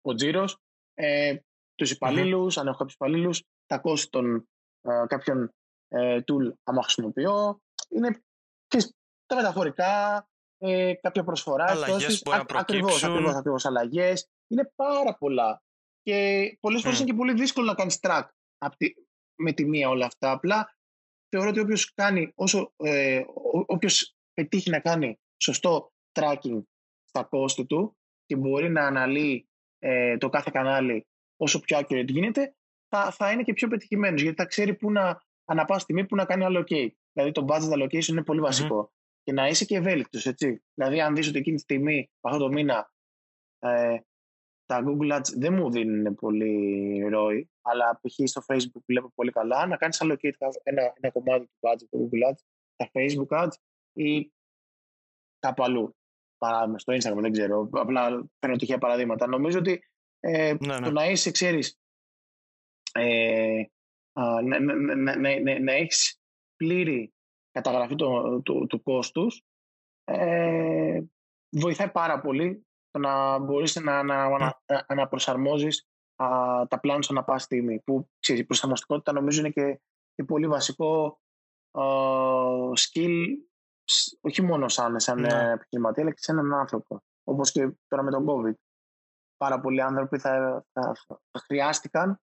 [0.00, 0.58] Ο τζίρος,
[0.94, 1.36] ε,
[1.74, 4.48] τους υπαλλήλους, αν έχω κάποιους υπαλλήλους, τα κόστη των
[4.80, 5.54] ε, κάποιων
[5.88, 7.60] ε, tool, άμα χρησιμοποιώ.
[7.88, 8.22] Είναι
[9.26, 10.26] τα μεταφορικά,
[10.64, 11.64] ε, κάποια προσφορά.
[11.64, 14.28] Αλλαγές μπορεί να ακριβώς, ακριβώς, ακριβώς, αλλαγές.
[14.48, 15.62] Είναι πάρα πολλά.
[16.02, 18.22] Και πολλές φορές είναι και πολύ δύσκολο να κάνεις track
[19.34, 20.30] με τη μία όλα αυτά.
[20.30, 20.76] Απλά
[21.28, 23.22] θεωρώ ότι όποιος κάνει, όσο, ε,
[23.66, 26.62] όποιος πετύχει να κάνει σωστό tracking
[27.04, 27.96] στα κόστη του
[28.26, 29.48] και μπορεί να αναλύει
[29.78, 31.06] ε, το κάθε κανάλι
[31.36, 32.54] όσο πιο accurate γίνεται,
[32.88, 36.16] θα, θα είναι και πιο πετυχημένος γιατί θα ξέρει πού να ανά πάση στιγμή που
[36.16, 36.90] να κάνει allocate.
[37.12, 38.40] Δηλαδή το budget allocation είναι πολύ
[39.22, 40.62] Και να είσαι και ευέλικτος, έτσι.
[40.74, 42.92] Δηλαδή, αν δεις ότι εκείνη τη στιγμή, αυτό το μήνα,
[43.58, 43.98] ε,
[44.66, 48.28] τα Google Ads δεν μου δίνουν πολύ ροή, αλλά π.χ.
[48.28, 52.30] στο Facebook βλέπω πολύ καλά, να κάνεις allocate ένα, ένα κομμάτι του budget του Google
[52.30, 52.40] Ads,
[52.76, 53.52] τα Facebook Ads
[53.92, 54.32] ή
[55.38, 55.96] κάπου αλλού
[56.42, 57.68] παράδειγμα, στο Instagram, δεν ξέρω.
[57.72, 59.26] Απλά παίρνω τυχαία παραδείγματα.
[59.26, 59.84] Νομίζω ότι
[60.20, 60.80] ε, ναι, ναι.
[60.80, 61.78] το να είσαι, ξέρεις,
[62.92, 63.62] ε,
[64.12, 66.20] να, να, να, να, να έχεις
[66.56, 67.12] πλήρη
[67.52, 69.42] καταγραφή του, του, του κόστους
[70.04, 71.00] ε,
[71.50, 75.88] βοηθάει πάρα πολύ το να μπορείς να, να, να, να προσαρμόζεις
[76.22, 76.26] α,
[76.68, 77.80] τα πλάνα σου ανά πάση στιγμή.
[77.80, 79.80] Που ξέρεις, η προσαρμοστικότητα νομίζω είναι και,
[80.14, 81.20] και πολύ βασικό
[81.78, 81.82] α,
[82.76, 83.16] skill
[84.20, 85.50] όχι μόνο σαν, σαν ναι.
[85.50, 87.02] επιχειρηματία, αλλά και σαν έναν άνθρωπο.
[87.24, 88.54] Όπως και τώρα με τον COVID.
[89.36, 90.92] Πάρα πολλοί άνθρωποι θα, θα,
[91.30, 92.20] θα χρειάστηκαν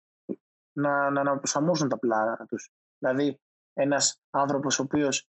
[0.77, 2.69] να, να, να προσαρμόσουν τα πλάνα τους.
[2.97, 3.39] Δηλαδή,
[3.75, 5.27] ένας άνθρωπος ο οποίος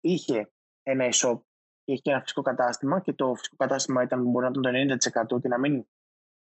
[0.00, 1.40] είχε ένα e-shop
[1.84, 5.40] και είχε ένα φυσικό κατάστημα και το φυσικό κατάστημα ήταν, μπορεί να ήταν το 90%
[5.40, 5.86] και να, μην,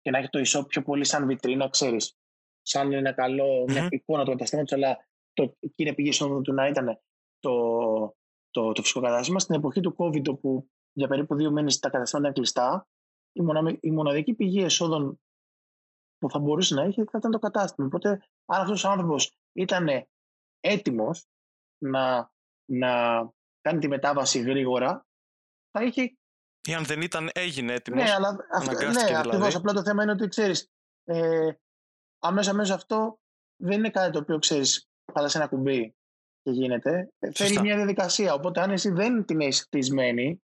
[0.01, 2.17] και να έχει το e-shop πιο πολύ σαν βιτρίνα, ξέρεις.
[2.61, 4.97] Σαν ένα καλό, μια εικόνα του καταστήματος, αλλά
[5.33, 6.99] το, κύριε πηγή του να ήταν
[7.39, 7.51] το,
[8.49, 9.39] το, το φυσικό κατάστημα.
[9.39, 12.87] Στην εποχή του COVID, όπου για περίπου δύο μήνες τα καταστήματα ήταν κλειστά,
[13.31, 15.19] η, μονα, η μοναδική πηγή εσόδων
[16.17, 17.87] που θα μπορούσε να έχει θα ήταν το κατάστημα.
[17.87, 18.09] Οπότε,
[18.45, 19.87] αν αυτός ο άνθρωπος ήταν
[20.65, 21.27] έτοιμος
[21.77, 22.31] να,
[22.71, 22.91] να
[23.61, 25.05] κάνει τη μετάβαση γρήγορα,
[25.71, 26.17] θα είχε.
[26.67, 28.03] Ή αν δεν ήταν, έγινε έτοιμος.
[28.03, 29.55] Ναι, αλλά ναι, δηλαδή.
[29.55, 30.69] Απλά το θέμα είναι ότι ξέρεις,
[31.03, 31.51] ε,
[32.19, 33.19] αμέσα μέσα αυτό
[33.63, 35.95] δεν είναι κάτι το οποίο ξέρεις, πατά ένα κουμπί
[36.41, 38.33] και γίνεται, ε, θέλει μια διαδικασία.
[38.33, 40.43] Οπότε, αν εσύ δεν την έχεις κλεισμένη,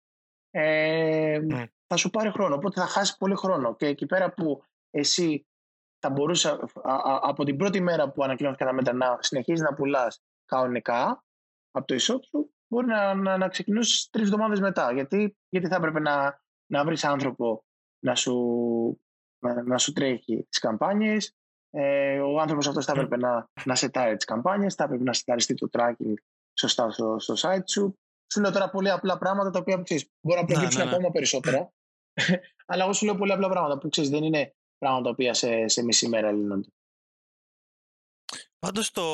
[0.50, 1.66] ε, ναι.
[1.86, 2.54] θα σου πάρει χρόνο.
[2.54, 3.76] Οπότε θα χάσεις πολύ χρόνο.
[3.76, 5.46] Και εκεί πέρα που εσύ
[6.04, 6.58] θα μπορούσε
[7.22, 11.24] από την πρώτη μέρα που ανακοινώθηκε τα μέτρα να συνεχίζεις να πουλάς κανονικά
[11.70, 12.20] από το e σου,
[12.68, 14.92] μπορεί να, να, να ξεκινήσει τρεις εβδομάδες μετά.
[14.92, 17.64] Γιατί, γιατί θα έπρεπε να, να βρεις άνθρωπο
[18.04, 18.34] να σου,
[19.38, 21.36] να, να σου τρέχει τις καμπάνιες,
[21.70, 25.54] ε, ο άνθρωπος αυτός θα έπρεπε να, να σετάρει τις καμπάνιες, θα έπρεπε να σεταριστεί
[25.54, 26.14] το tracking
[26.58, 27.98] σωστά στο, στο site σου.
[28.32, 30.96] Σου λέω τώρα πολύ απλά πράγματα τα οποία ξέρεις, μπορεί να προκύψουν ναι, ναι, ναι.
[30.96, 31.72] ακόμα περισσότερα.
[32.70, 35.68] Αλλά εγώ σου λέω πολύ απλά πράγματα που ξέρεις, δεν είναι πράγματα τα οποία σε,
[35.68, 36.68] σε μισή μέρα λύνονται.
[38.58, 39.04] Πάντως το,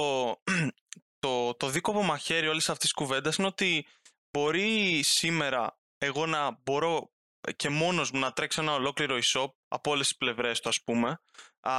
[1.25, 3.87] το, το δίκοπο μαχαίρι όλη αυτή τη κουβέντα είναι ότι
[4.31, 7.13] μπορεί σήμερα εγώ να μπορώ
[7.57, 11.21] και μόνος μου να τρέξω ένα ολόκληρο e-shop από όλες τις πλευρές του ας πούμε
[11.61, 11.75] α,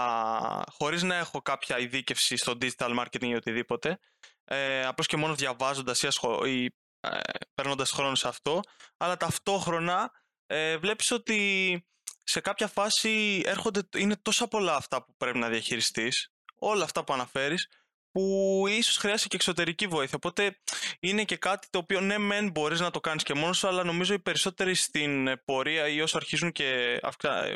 [0.67, 3.99] χωρίς να έχω κάποια ειδίκευση στο digital marketing ή οτιδήποτε
[4.43, 6.45] ε, απλώς και μόνος διαβάζοντας ή, ασχο...
[6.45, 6.65] ή
[6.99, 7.19] ε,
[7.53, 8.59] παίρνοντας χρόνο σε αυτό
[8.97, 10.11] αλλά ταυτόχρονα
[10.45, 11.85] ε, βλέπεις ότι
[12.23, 17.13] σε κάποια φάση έρχονται, είναι τόσα πολλά αυτά που πρέπει να διαχειριστείς όλα αυτά που
[17.13, 17.67] αναφέρεις
[18.11, 20.15] που ίσως χρειάζεται και εξωτερική βοήθεια.
[20.15, 20.57] Οπότε
[20.99, 23.83] είναι και κάτι το οποίο ναι μεν μπορείς να το κάνεις και μόνος σου, αλλά
[23.83, 26.99] νομίζω οι περισσότεροι στην πορεία ή όσο αρχίζουν και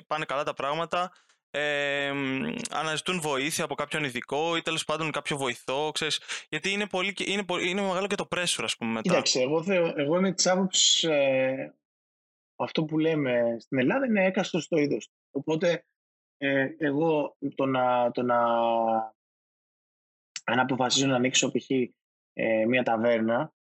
[0.07, 1.11] πάνε καλά τα πράγματα,
[1.51, 2.11] ε,
[2.69, 7.45] αναζητούν βοήθεια από κάποιον ειδικό ή τέλος πάντων κάποιο βοηθό, ξέρεις, γιατί είναι, πολύ, είναι,
[7.61, 9.09] είναι μεγάλο και το pressure, ας πούμε, μετά.
[9.09, 9.63] Κοίταξε, εγώ,
[9.95, 11.73] εγώ είμαι της άποψης, ε,
[12.55, 15.09] αυτό που λέμε στην Ελλάδα είναι έκαστος στο είδος.
[15.31, 15.85] Οπότε,
[16.37, 18.37] ε, εγώ το να, το να
[20.45, 21.69] αν αποφασίζω να ανοίξω π.χ.
[22.33, 23.53] Ε, μια ταβέρνα,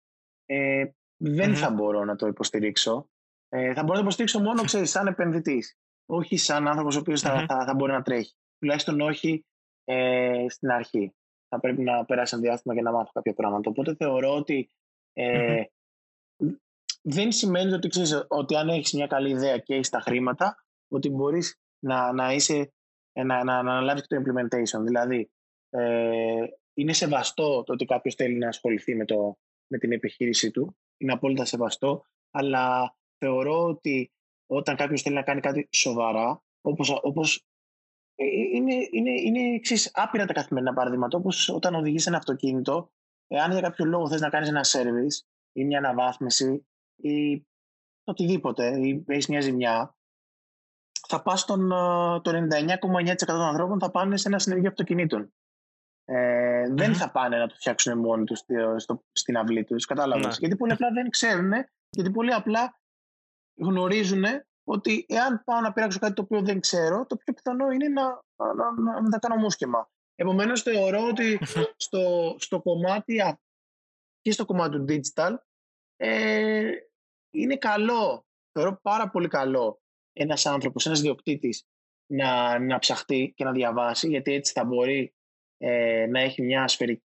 [0.47, 0.85] ε,
[1.17, 3.09] δεν θα μπορώ να το υποστηρίξω.
[3.49, 5.77] Ε, θα μπορώ να το υποστηρίξω μόνο, ξέρεις, σαν επενδυτής.
[6.07, 8.35] Όχι σαν άνθρωπος ο οποιο θα, θα, θα, μπορεί να τρέχει.
[8.59, 9.47] Τουλάχιστον όχι
[9.85, 11.15] ε, στην αρχή.
[11.49, 13.71] Θα πρέπει να περάσει ένα διάστημα για να μάθω κάποια πράγματα.
[13.71, 14.71] Οπότε θεωρώ ότι
[15.13, 15.63] ε,
[17.03, 21.11] δεν σημαίνει ότι, ξέρεις, ότι αν έχεις μια καλή ιδέα και έχεις τα χρήματα, ότι
[21.11, 22.73] μπορείς να, να, είσαι,
[23.13, 24.85] να, να, να αναλάβεις το implementation.
[24.85, 25.31] Δηλαδή,
[25.71, 26.45] ε,
[26.75, 30.77] είναι σεβαστό το ότι κάποιος θέλει να ασχοληθεί με, το, με την επιχείρησή του.
[30.97, 32.05] Είναι απόλυτα σεβαστό.
[32.31, 34.13] Αλλά θεωρώ ότι
[34.47, 37.45] όταν κάποιος θέλει να κάνει κάτι σοβαρά, όπως, όπως
[38.15, 38.25] ε,
[38.55, 41.19] είναι, είναι, είναι εξής, άπειρα τα καθημερινά παραδείγματα.
[41.19, 42.91] Όπως όταν οδηγείς ένα αυτοκίνητο,
[43.27, 46.67] εάν για κάποιο λόγο θες να κάνεις ένα service ή μια αναβάθμιση
[47.03, 47.47] ή
[48.05, 49.97] οτιδήποτε, ή έχεις μια ζημιά,
[51.09, 55.33] θα πας τον, ε, το 99,9% των ανθρώπων θα πάνε σε ένα συνεργείο αυτοκινήτων.
[56.05, 58.45] Ε, δεν θα πάνε να το φτιάξουν μόνοι τους
[59.13, 59.85] στην αυλή τους.
[59.85, 60.27] Κατάλαβες.
[60.27, 60.33] Ναι.
[60.39, 61.53] Γιατί πολύ απλά δεν ξέρουν,
[61.91, 62.81] γιατί πολύ απλά
[63.61, 64.25] γνωρίζουν
[64.65, 68.03] ότι εάν πάω να πειράξω κάτι το οποίο δεν ξέρω, το πιο πιθανό είναι να,
[68.55, 69.91] να, να, να τα κάνω μουσκεμα.
[70.15, 71.39] Επομένως, θεωρώ ότι
[71.77, 73.21] στο, στο κομμάτι
[74.21, 75.35] και στο κομμάτι του digital
[75.97, 76.71] ε,
[77.33, 79.81] είναι καλό, θεωρώ πάρα πολύ καλό
[80.13, 81.67] ένας άνθρωπος, ένας διοκτήτης
[82.07, 85.15] να, να ψαχτεί και να διαβάσει γιατί έτσι θα μπορεί
[85.59, 87.03] ε, να έχει μια σφαιρική,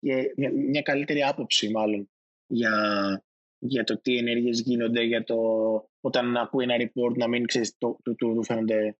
[0.54, 2.10] μια, καλύτερη άποψη μάλλον
[2.46, 2.74] για,
[3.58, 5.36] για το τι ενέργειες γίνονται, για το
[6.00, 8.96] όταν ακούει ένα report να μην ξέρεις το, του, του, φαίνονται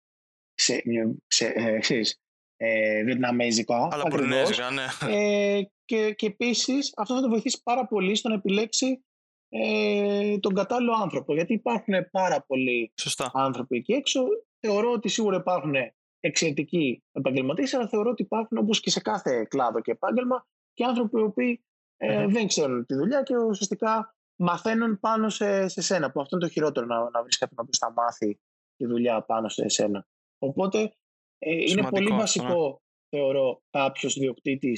[0.53, 0.81] ξε,
[1.27, 2.21] ξε, ε, ξέρεις,
[2.57, 3.87] ε, βιετναμέζικα.
[3.91, 4.85] Αλλά προνέζικα, ναι.
[5.09, 9.05] Ε, και, και επίσης αυτό θα το βοηθήσει πάρα πολύ στο να επιλέξει
[9.49, 11.33] ε, τον κατάλληλο άνθρωπο.
[11.33, 13.31] Γιατί υπάρχουν πάρα πολλοί Σωστά.
[13.33, 14.23] άνθρωποι εκεί έξω.
[14.59, 15.73] Θεωρώ ότι σίγουρα υπάρχουν
[16.19, 21.19] εξαιρετικοί επαγγελματίες, αλλά θεωρώ ότι υπάρχουν όπως και σε κάθε κλάδο και επάγγελμα και άνθρωποι
[21.19, 21.65] οι οποίοι
[21.97, 26.11] ε, δεν ξέρουν τη δουλειά και ουσιαστικά μαθαίνουν πάνω σε, σε σένα.
[26.11, 28.39] Που αυτό είναι το χειρότερο να, να βρεις κάποιον που θα μάθει
[28.75, 30.07] τη δουλειά πάνω σε σένα.
[30.37, 30.91] Οπότε
[31.37, 34.77] ε, είναι πολύ βασικό, θεωρώ, κάποιος διοκτήτη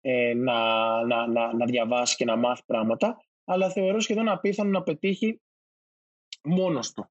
[0.00, 0.56] ε, να,
[1.06, 3.16] να, να, να διαβάσει και να μάθει πράγματα,
[3.48, 5.40] αλλά θεωρώ σχεδόν απίθανο να πετύχει
[6.42, 7.10] μόνος του.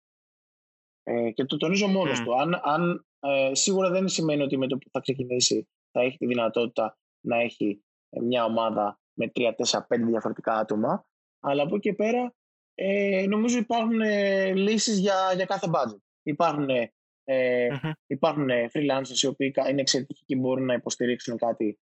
[1.03, 2.39] Ε, και το τονίζω μόνος του.
[2.39, 6.25] Αν, αν ε, σίγουρα δεν σημαίνει ότι με το που θα ξεκινήσει θα έχει τη
[6.25, 11.05] δυνατότητα να έχει ε, μια ομάδα με 3, 4, 5 διαφορετικά άτομα.
[11.39, 12.35] Αλλά από εκεί και πέρα
[12.75, 15.99] ε, νομίζω υπάρχουν ε, λύσεις για, για κάθε budget.
[16.23, 16.91] Υπάρχουν, ε,
[17.23, 17.91] mm-hmm.
[18.07, 21.79] υπάρχουν freelancers οι οποίοι είναι εξαιρετικοί και μπορούν να υποστηρίξουν κάτι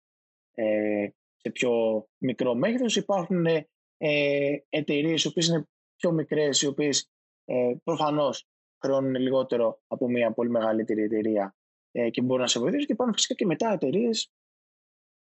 [0.54, 2.96] ε, σε πιο μικρό μέγεθος.
[2.96, 3.46] Υπάρχουν
[3.96, 7.10] ε, εταιρείες οι οποίες είναι πιο μικρές, οι οποίες
[7.44, 8.48] ε, προφανώς
[8.84, 11.56] χρεώνουν λιγότερο από μια πολύ μεγαλύτερη εταιρεία
[11.90, 12.86] ε, και μπορούν να σε βοηθήσουν.
[12.86, 14.32] Και υπάρχουν φυσικά και μετά εταιρείες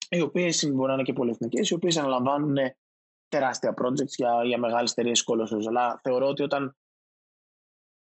[0.09, 2.57] οι οποίες μπορεί να είναι και πολυεθνικές, οι οποίες αναλαμβάνουν
[3.27, 5.57] τεράστια projects για, για μεγάλες εταιρείες κόλωσο.
[5.67, 6.77] Αλλά θεωρώ ότι όταν,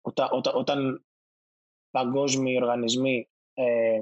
[0.01, 1.05] όταν, όταν, όταν
[1.91, 4.01] παγκόσμιοι οργανισμοί ε,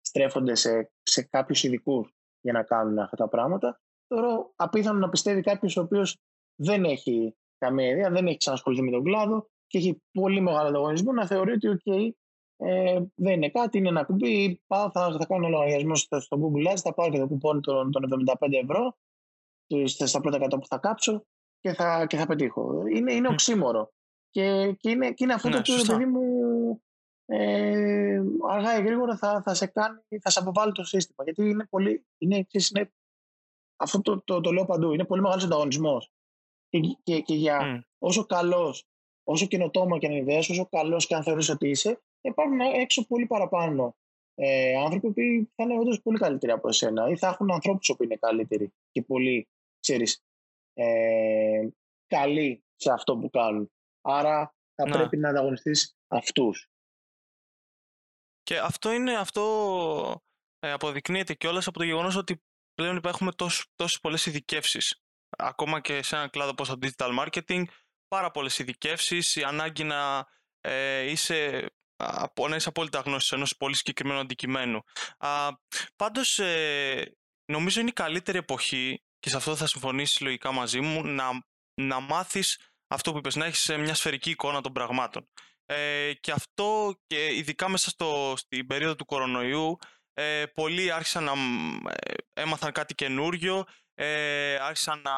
[0.00, 3.80] στρέφονται σε, σε κάποιους ειδικούς για να κάνουν αυτά τα πράγματα,
[4.14, 6.16] θεωρώ απίθανο να πιστεύει κάποιος ο οποίος
[6.54, 11.12] δεν έχει καμία ιδέα, δεν έχει ξανασχοληθεί με τον κλάδο και έχει πολύ μεγάλο ανταγωνισμό
[11.12, 12.10] να θεωρεί ότι okay,
[12.56, 14.62] ε, δεν είναι κάτι, είναι ένα κουμπί.
[14.66, 17.90] Πάω, θα, θα κάνω λογαριασμό στο, στο Google Ads, θα πάρω και το κουπόνι των,
[17.90, 18.96] των 75 ευρώ
[20.06, 21.26] στα πρώτα 100 που θα κάψω
[21.60, 22.82] και θα, και θα πετύχω.
[22.94, 23.92] Είναι, είναι οξύμορο.
[24.30, 26.22] Και, και, είναι, και είναι αυτό ναι, το οποίο, παιδί μου,
[27.26, 31.24] ε, αργά ή γρήγορα θα, θα σε κάνει, θα σε αποβάλει το σύστημα.
[31.24, 32.92] Γιατί είναι πολύ, είναι, είναι,
[33.84, 36.10] αυτό το, το, το, λέω παντού, είναι πολύ μεγάλος ανταγωνισμός.
[36.68, 38.86] Και, και, και, για όσο καλός
[39.24, 43.26] όσο καινοτόμα και αν ιδέα, όσο καλός και αν θεωρείς ότι είσαι, υπάρχουν έξω πολύ
[43.26, 43.96] παραπάνω
[44.34, 48.02] ε, άνθρωποι που θα είναι όντως πολύ καλύτεροι από εσένα ή θα έχουν ανθρώπους που
[48.02, 49.48] είναι καλύτεροι και πολύ,
[49.80, 50.22] ξέρεις,
[50.72, 51.68] ε,
[52.06, 53.72] καλοί σε αυτό που κάνουν.
[54.00, 54.92] Άρα θα ναι.
[54.92, 56.68] πρέπει να ανταγωνιστείς αυτούς.
[58.42, 60.22] Και αυτό είναι, αυτό
[60.58, 62.42] ε, αποδεικνύεται κιόλας από το γεγονός ότι
[62.74, 65.02] πλέον έχουμε τόσες, τόσες πολλές ειδικεύσεις.
[65.38, 67.64] Ακόμα και σε έναν κλάδο όπως το digital marketing,
[68.08, 70.26] πάρα πολλές ειδικεύσεις, η ανάγκη να
[70.60, 71.68] ε, είσαι
[72.48, 74.82] να είσαι απόλυτα γνώσης ενός πολύ συγκεκριμένου αντικειμένου.
[75.18, 75.48] Α,
[75.96, 81.04] πάντως, ε, νομίζω είναι η καλύτερη εποχή και σε αυτό θα συμφωνήσεις λογικά μαζί μου
[81.04, 81.24] να,
[81.74, 82.58] να μάθεις
[82.88, 85.28] αυτό που είπες, να έχεις ε, μια σφαιρική εικόνα των πραγμάτων.
[85.66, 89.78] Ε, και αυτό και ειδικά μέσα στο, στην περίοδο του κορονοϊού
[90.14, 91.32] ε, πολλοί άρχισαν να
[91.90, 95.12] ε, έμαθαν κάτι καινούριο, ε, άρχισαν να,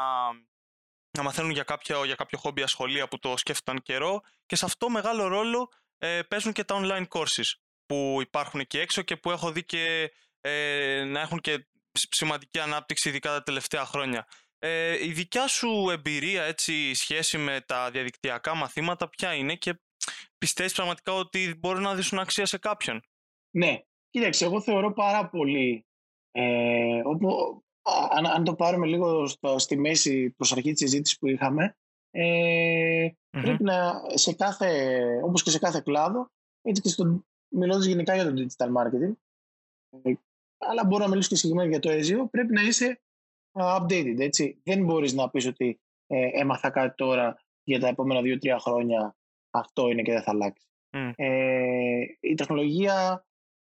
[1.11, 4.89] να μαθαίνουν για κάποιο, για κάποιο χόμπι σχολεία που το σκέφτονταν καιρό και σε αυτό
[4.89, 7.53] μεγάλο ρόλο ε, παίζουν και τα online courses
[7.87, 13.09] που υπάρχουν εκεί έξω και που έχω δει και ε, να έχουν και σημαντική ανάπτυξη
[13.09, 14.27] ειδικά τα τελευταία χρόνια.
[14.59, 19.81] Ε, η δικιά σου εμπειρία, έτσι, σχέση με τα διαδικτυακά μαθήματα, ποια είναι και
[20.39, 23.03] πιστεύεις πραγματικά ότι μπορεί να δώσουν αξία σε κάποιον;
[23.51, 23.79] Ναι,
[24.17, 25.87] κοίταξε, εγώ θεωρώ πάρα πολύ,
[26.31, 27.29] ε, όπου,
[28.11, 31.77] αν, αν το πάρουμε λίγο στο, στη μέση προς αρχή της συζήτησης που είχαμε,
[32.11, 36.31] ε, πρέπει να σε κάθε, όπως και σε κάθε κλάδο,
[36.63, 39.13] έτσι και στο, μιλώντας γενικά για το digital marketing,
[40.03, 40.13] ε,
[40.59, 43.01] αλλά μπορώ να μιλήσω και συγκεκριμένα για το SEO, πρέπει να είσαι
[43.53, 44.61] updated, έτσι.
[44.65, 49.17] Δεν μπορείς να πεις ότι ε, έμαθα κάτι τώρα για τα επόμενα δύο-τρία χρόνια
[49.51, 50.67] αυτό είναι και δεν θα αλλάξει.
[51.17, 53.26] Ε, η τεχνολογία ε,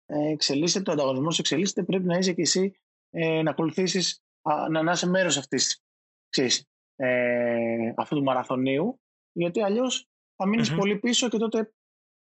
[0.10, 2.74] εξελίσσεται, ο ανταγωνισμός εξελίσσεται, πρέπει να είσαι και εσύ
[3.10, 4.24] ε, να ακολουθήσεις,
[4.70, 5.84] να, να είσαι μέρος αυτής,
[6.30, 8.99] ξέρεις, ε, αυτού του μαραθωνίου,
[9.32, 11.74] γιατί αλλιώς θα μεινεις πολύ πίσω και τότε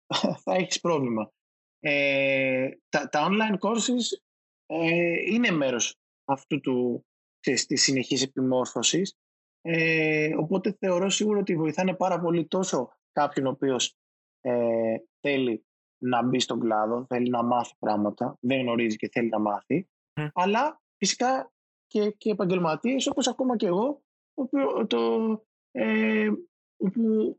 [0.45, 1.33] θα έχεις πρόβλημα.
[1.81, 4.18] Ε, τα, τα online courses
[4.66, 7.07] ε, είναι μέρος αυτού του,
[7.41, 9.16] ξέρεις, της συνεχής επιμόρφωσης,
[9.62, 13.97] ε, οπότε θεωρώ σίγουρο ότι βοηθάνε πάρα πολύ τόσο κάποιον ο οποίος
[14.41, 15.64] ε, θέλει
[16.03, 19.88] να μπει στον κλάδο, θέλει να μάθει πράγματα, δεν γνωρίζει και θέλει να μάθει,
[20.32, 21.53] αλλά φυσικά
[21.86, 24.03] και, και επαγγελματίες όπως ακόμα και εγώ,
[24.34, 25.30] όπου, το,
[25.70, 26.30] ε,
[26.76, 27.38] όπου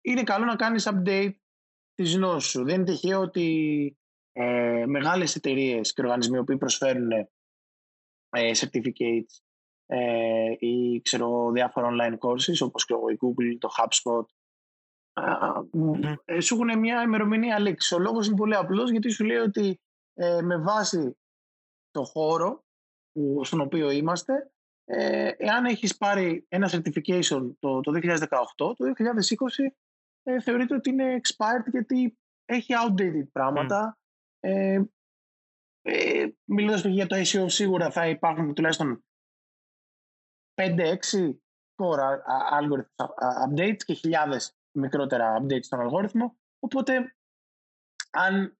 [0.00, 1.34] είναι καλό να κάνεις update
[1.94, 2.64] της γνώσης σου.
[2.64, 3.98] Δεν είναι τυχαίο ότι
[4.32, 9.40] ε, μεγάλες εταιρείες και οργανισμοί που προσφέρουν ε, certificates
[9.86, 14.24] ε, ή ξέρω, διάφορα online courses όπως και η Google, το HubSpot
[16.24, 17.94] ε, σου έχουν μια ημερομηνία λήξη.
[17.94, 19.80] Ο λόγος είναι πολύ απλός γιατί σου λέει ότι
[20.14, 21.16] ε, με βάση
[21.90, 22.64] το χώρο
[23.12, 24.50] που, στον οποίο είμαστε
[24.84, 28.18] ε, εάν έχεις πάρει ένα certification το, το 2018,
[28.56, 29.72] το 2020
[30.22, 33.98] ε, θεωρείται ότι είναι expired γιατί έχει outdated πράγματα.
[33.98, 33.98] Mm.
[34.40, 34.82] Ε,
[35.82, 39.04] ε, μιλώντας για το SEO σίγουρα θα υπάρχουν τουλάχιστον
[40.54, 40.96] 5-6
[41.76, 42.18] core
[42.60, 43.06] algorithm
[43.48, 46.38] updates και χιλιάδες μικρότερα updates στον αλγόριθμο.
[46.58, 47.16] Οπότε,
[48.10, 48.58] αν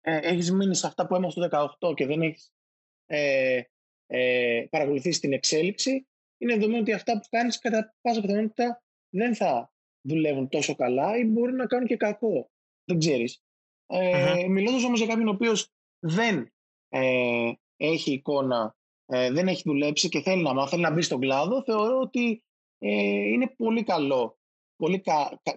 [0.00, 2.52] ε, έχεις μείνει σε αυτά που έμαθες το 18 και δεν έχεις
[3.06, 3.62] ε,
[4.06, 9.72] ε, παρακολουθήσει την εξέλιξη, είναι δεδομένο ότι αυτά που κάνεις κατά πάσα πιθανότητα δεν θα
[10.00, 12.50] δουλεύουν τόσο καλά ή μπορεί να κάνουν και κακό.
[12.84, 13.42] Δεν ξέρεις.
[13.86, 16.52] Ε, mm Μιλώντας όμως για κάποιον ο οποίος δεν
[16.88, 21.20] ε, έχει εικόνα, ε, δεν έχει δουλέψει και θέλει να μάθει, θέλει να μπει στον
[21.20, 22.44] κλάδο, θεωρώ ότι
[22.78, 22.90] ε,
[23.28, 24.37] είναι πολύ καλό,
[24.78, 25.02] πολύ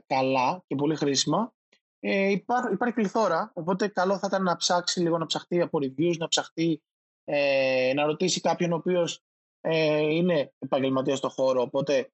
[0.07, 1.53] καλά και πολύ χρήσιμα.
[1.99, 6.17] Ε, υπάρχει, υπάρχει πληθώρα, οπότε καλό θα ήταν να ψάξει λίγο, να ψαχτεί από reviews,
[6.17, 6.81] να ψαχτεί,
[7.23, 9.23] ε, να ρωτήσει κάποιον ο οποίος
[9.61, 12.11] ε, είναι επαγγελματίας στο χώρο, οπότε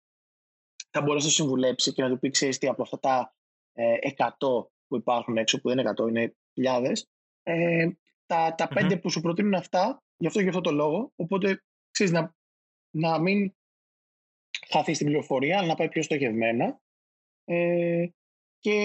[0.89, 3.35] θα μπορέσει να συμβουλέψει και να του πει, ξέρεις τι, από αυτά τα
[3.73, 4.27] ε, 100
[4.87, 7.09] που υπάρχουν έξω, που δεν είναι 100, είναι χιλιάδες,
[7.43, 7.89] ε,
[8.25, 12.13] τα, τα mm που σου προτείνουν αυτά, γι' αυτό και αυτό το λόγο, οπότε ξέρεις
[12.13, 12.35] να,
[12.89, 13.55] να μην
[14.69, 16.79] χαθεί στην πληροφορία, αλλά να πάει πιο στοχευμένα.
[17.49, 18.07] Ε,
[18.59, 18.77] και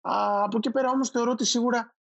[0.00, 1.94] α, από εκεί πέρα όμως θεωρώ ότι σίγουρα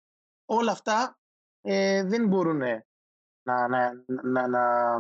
[0.46, 1.18] όλα αυτά
[1.62, 4.98] ε, δεν μπορούν να, να, να, να,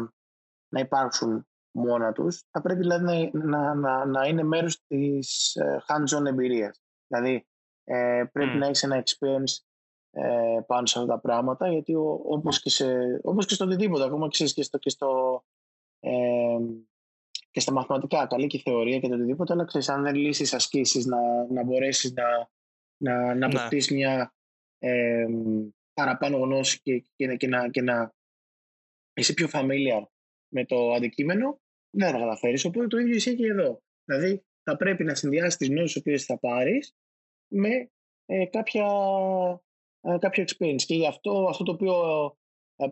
[0.69, 2.43] να υπάρξουν μόνα τους.
[2.51, 6.81] Θα πρέπει δηλαδή να, να, να είναι μέρος της ε, hands-on εμπειρίας.
[7.07, 7.47] Δηλαδή
[7.83, 9.63] ε, πρέπει να έχεις ένα experience
[10.11, 14.03] ε, πάνω σε αυτά τα πράγματα γιατί ο, όπως, και σε, όπως και στο οτιδήποτε
[14.03, 15.43] ακόμα ξέρεις και στο, και στο
[15.99, 16.57] ε,
[17.59, 20.53] και στα μαθηματικά, καλή και η θεωρία και το οτιδήποτε, αλλά ξέρεις, αν δεν λύσεις
[20.53, 22.49] ασκήσεις να, να μπορέσεις να,
[22.97, 23.95] να, να ναι.
[23.95, 24.33] μια
[24.79, 25.25] ε,
[25.93, 28.13] παραπάνω γνώση και, και, και, να, και να
[29.13, 30.03] είσαι πιο familiar
[30.53, 32.65] με το αντικείμενο, δεν θα καταφέρεις.
[32.65, 33.81] Οπότε το ίδιο ισχύει και εδώ.
[34.05, 36.95] Δηλαδή, θα πρέπει να συνδυάσεις τις γνώσεις που θα πάρεις
[37.51, 37.91] με
[38.25, 38.85] ε, κάποια,
[40.01, 40.83] ε, κάποιο experience.
[40.85, 42.38] Και γι' αυτό, αυτό το οποίο ε,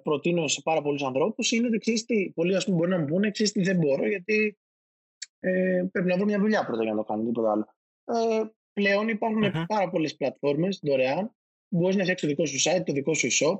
[0.03, 3.05] προτείνω σε πάρα πολλούς ανθρώπους είναι ότι ξέρεις τι, πολλοί ας πούμε, μπορεί να μου
[3.05, 4.57] πούνε ξέρεις τι δεν μπορώ, γιατί
[5.39, 7.75] ε, πρέπει να βρω μια δουλειά πρώτα για να το κάνω, τίποτα άλλο.
[8.05, 11.35] ε, πλέον υπάρχουν πάρα πολλές πλατφόρμες δωρεάν.
[11.69, 13.59] Μπορείς να φτιάξεις το δικό σου site, το δικό σου e-shop.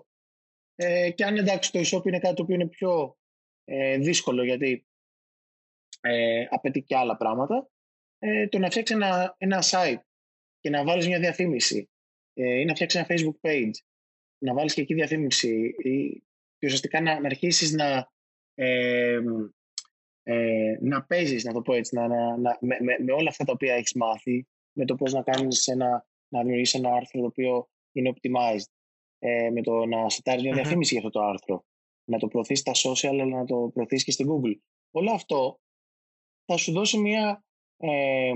[0.75, 3.17] Ε, και αν εντάξει το e-shop είναι κάτι το οποίο είναι πιο
[3.63, 4.88] ε, δύσκολο γιατί
[6.01, 7.69] ε, απαιτεί και άλλα πράγματα,
[8.19, 10.01] ε, το να φτιάξεις ένα, ένα site
[10.59, 11.89] και να βάλεις μια διαφήμιση
[12.34, 13.71] ε, ή να φτιάξεις ένα facebook page,
[14.38, 16.23] να βάλεις και εκεί διαφήμιση ή
[16.57, 18.11] και ουσιαστικά να, να αρχίσεις να,
[18.53, 19.19] ε,
[20.23, 23.43] ε, να παίζεις, να το πω έτσι, να, να, να, με, με, με, όλα αυτά
[23.43, 27.25] τα οποία έχεις μάθει, με το πώς να κάνεις ένα, να δημιουργήσεις ένα άρθρο το
[27.25, 28.71] οποίο είναι optimized,
[29.19, 31.65] ε, με το να σετάρεις μια διαφήμιση για αυτό το άρθρο,
[32.09, 34.55] να το προωθείς στα social, αλλά να το προωθείς και στην Google.
[34.91, 35.59] Όλο αυτό
[36.45, 37.45] θα σου δώσει μια
[37.77, 38.31] ε,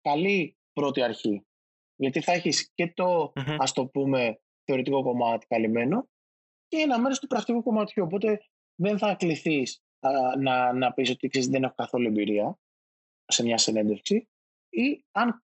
[0.00, 1.42] καλή πρώτη αρχή.
[1.96, 6.08] Γιατί θα έχεις και το, mm ας το πούμε, θεωρητικό κομμάτι καλυμμένο
[6.68, 8.04] και ένα μέρος του πρακτικού κομματιού.
[8.04, 8.40] Οπότε
[8.74, 9.82] δεν θα κληθείς
[10.38, 12.58] να, να πεις ότι ξέρεις, δεν έχω καθόλου εμπειρία
[13.26, 14.28] σε μια συνέντευξη
[14.68, 15.42] ή αν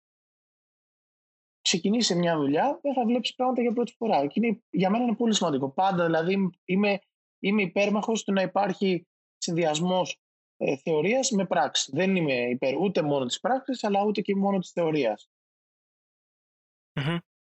[1.61, 4.27] ξεκινήσεις μια δουλειά δεν θα βλέπεις πράγματα για πρώτη φορά.
[4.27, 5.71] Και είναι, για μένα είναι πολύ σημαντικό.
[5.71, 6.99] Πάντα δηλαδή είμαι,
[7.39, 9.07] είμαι υπέρμαχος του να υπάρχει
[9.37, 10.21] συνδυασμός
[10.57, 11.91] ε, θεωρίας με πράξη.
[11.93, 15.29] Δεν είμαι υπέρ ούτε μόνο της πράξης αλλά ούτε και μόνο της θεωρίας.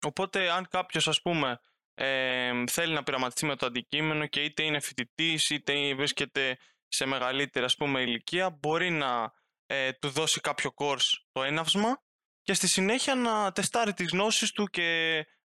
[0.06, 1.60] Οπότε αν κάποιος ας πούμε
[1.93, 7.66] ε, θέλει να πειραματιστεί με το αντικείμενο και είτε είναι φοιτητής είτε βρίσκεται σε μεγαλύτερη
[7.66, 9.34] ας πούμε ηλικία μπορεί να
[9.66, 12.02] ε, του δώσει κάποιο course το έναυσμα
[12.41, 14.88] και στη συνέχεια να τεστάρει τις γνώσεις του και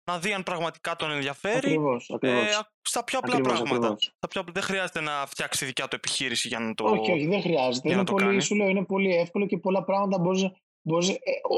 [0.04, 2.46] να δει αν πραγματικά τον ενδιαφέρει ακριβώς, ακριβώς.
[2.46, 3.88] Ε, στα πιο απλά ακριβώς, πράγματα.
[3.88, 4.14] Ακριβώς.
[4.18, 7.42] Στα πιο, δεν χρειάζεται να φτιάξει δικιά του επιχείρηση για να το Όχι, όχι, δεν
[7.42, 7.92] χρειάζεται.
[7.92, 8.42] Είναι πολύ, κάνει.
[8.42, 10.50] σου λέω, είναι πολύ εύκολο και πολλά πράγματα μπορείς,
[10.82, 11.16] μπορείς, ε,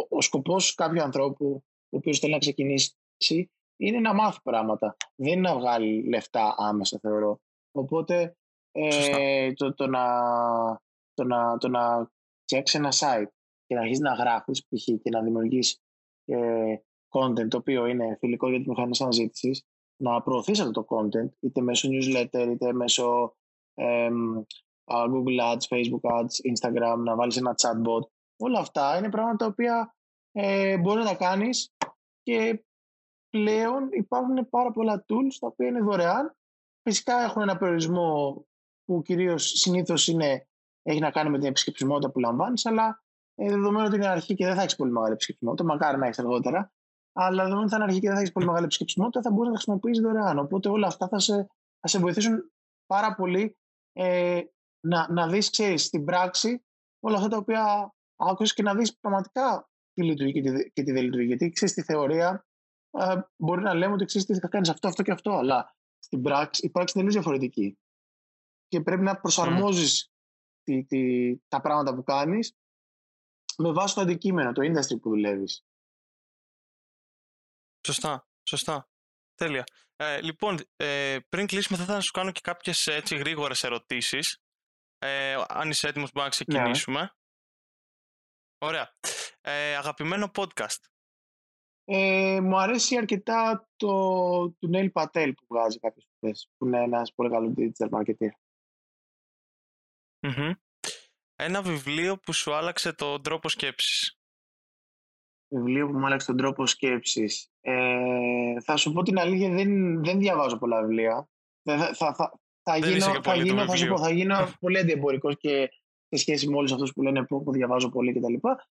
[0.10, 2.96] ο, ο σκοπός κάποιου ανθρώπου ο οποίος θέλει να ξεκινήσει
[3.78, 4.98] είναι να μάθει πράγματα.
[5.16, 7.40] Δεν είναι να βγάλει λεφτά άμεσα, θεωρώ.
[7.72, 8.36] Οπότε
[8.72, 10.06] ε, το, το, να,
[11.14, 12.12] το, να, το να
[12.42, 13.32] φτιάξεις ένα site
[13.66, 14.84] και να αρχίσεις να γράφεις π.χ.
[14.84, 15.82] και να δημιουργείς
[16.26, 16.76] ε,
[17.10, 19.64] content το οποίο είναι φιλικό για τι μηχανέ αναζήτησης,
[20.02, 23.36] να προωθείς αυτό το content είτε μέσω newsletter είτε μέσω
[23.74, 24.10] ε,
[24.86, 28.08] Google Ads, Facebook Ads, Instagram, να βάλεις ένα chatbot.
[28.38, 29.96] Όλα αυτά είναι πράγματα τα οποία
[30.32, 31.74] ε, μπορείς να τα κάνεις
[32.28, 32.66] και
[33.30, 36.36] πλέον υπάρχουν πάρα πολλά tools τα οποία είναι δωρεάν.
[36.82, 38.46] Φυσικά έχουν ένα περιορισμό
[38.86, 40.08] που κυρίως συνήθως
[40.82, 43.04] έχει να κάνει με την επισκεψιμότητα που λαμβάνεις, αλλά
[43.36, 46.20] ε, δεδομένου ότι είναι αρχή και δεν θα έχεις πολύ μεγάλη επισκεψιμότητα, μακάρι να έχεις
[46.20, 46.72] αργότερα,
[47.14, 49.46] αλλά δεδομένου ότι θα είναι αρχή και δεν θα έχεις πολύ μεγάλη επισκεψιμότητα, θα μπορείς
[49.46, 50.40] να τα χρησιμοποιήσεις δωρεάν.
[50.40, 51.48] Οπότε όλα αυτά θα σε,
[51.80, 52.52] θα σε βοηθήσουν
[52.86, 53.58] πάρα πολύ
[53.94, 54.42] ε,
[54.80, 56.66] να, να δεις, ξέρεις, στην πράξη
[57.00, 59.67] όλα αυτά τα οποία άκουσες και να δεις πραγματικά
[59.98, 61.28] τι λειτουργεί και τι, και τι δεν λειτουργεί.
[61.28, 62.46] Γιατί ξέρεις, στη θεωρία
[63.36, 65.32] μπορεί να λέμε ότι ξέρεις τι θα κάνεις αυτό, αυτό και αυτό.
[65.32, 67.80] Αλλά στην πράξη η πράξη είναι τελείως διαφορετική.
[68.68, 70.12] Και πρέπει να προσαρμόζεις
[70.64, 72.58] τη, τη, τα πράγματα που κάνεις
[73.58, 75.66] με βάση το αντικείμενο, το industry που δουλεύεις.
[77.88, 78.90] Σωστά, σωστά.
[79.36, 79.64] Τέλεια.
[79.96, 84.42] Ε, λοιπόν, ε, πριν κλείσουμε, θα ήθελα να σου κάνω και κάποιες έτσι γρήγορες ερωτήσεις.
[85.00, 86.60] Ε, αν είσαι έτοιμος, μπορούμε να ναι.
[86.60, 87.17] ξεκινήσουμε.
[88.60, 88.68] Ναι.
[88.68, 88.94] Ωραία.
[89.42, 90.80] Ε, αγαπημένο podcast.
[91.84, 93.88] Ε, μου αρέσει αρκετά το
[94.50, 98.30] του Neil Patel που βγάζει κάποιες φορές, που είναι ένας πολύ καλός digital marketer.
[100.28, 100.52] mm
[101.36, 104.20] Ένα βιβλίο που σου άλλαξε τον τρόπο σκέψης.
[105.48, 107.52] Βιβλίο που μου άλλαξε τον τρόπο σκέψης.
[107.62, 111.30] Ε, θα σου πω την αλήθεια, δεν, δεν διαβάζω πολλά βιβλία.
[111.64, 115.70] Θα, θα, θα, θα γίνω, θα, γίνω, θα, σου πω, θα γίνω πολύ αντιεμπορικός και
[116.10, 118.34] σε σχέση με όλους αυτούς που λένε που, που διαβάζω πολύ κτλ.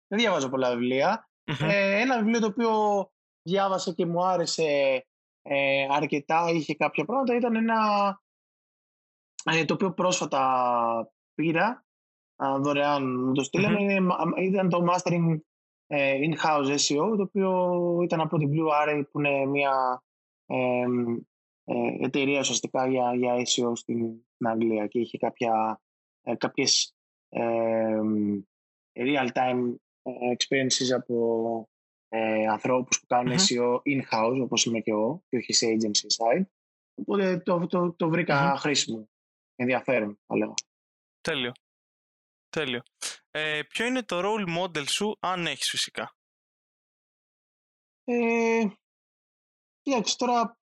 [0.09, 1.29] Δεν διαβάζω πολλά βιβλία.
[1.61, 2.71] Ε, ένα βιβλίο το οποίο
[3.43, 5.07] διάβασα και μου άρεσε
[5.43, 7.81] ε, αρκετά, είχε κάποια πράγματα, ήταν ένα
[9.45, 11.85] ε, το οποίο πρόσφατα πήρα
[12.61, 13.99] δωρεάν μου το στειλανε
[14.39, 15.39] ήταν το Mastering
[15.87, 20.03] ε, In-House SEO, το οποίο ήταν από την Blue Array που είναι μια
[20.47, 20.87] ε,
[22.01, 25.81] εταιρεία ουσιαστικά για, για SEO στην, στην Αγγλία και είχε κάποια,
[26.39, 26.95] κάποιες
[28.93, 29.75] real-time
[30.37, 31.69] experiences από
[32.09, 33.57] ε, ανθρώπους που κάνουν mm-hmm.
[33.57, 36.45] SEO in-house, όπως είμαι και εγώ, και όχι σε agency side.
[36.95, 38.59] Οπότε το, το, το βρήκα mm-hmm.
[38.59, 39.09] χρήσιμο,
[39.55, 40.55] ενδιαφέρον, θα λέγω.
[41.21, 41.53] Τέλειο.
[42.49, 42.83] Τέλειο.
[43.31, 46.17] Ε, ποιο είναι το role model σου, αν έχεις φυσικά;
[48.05, 48.67] Ε,
[49.83, 50.59] κοίταξε, τώρα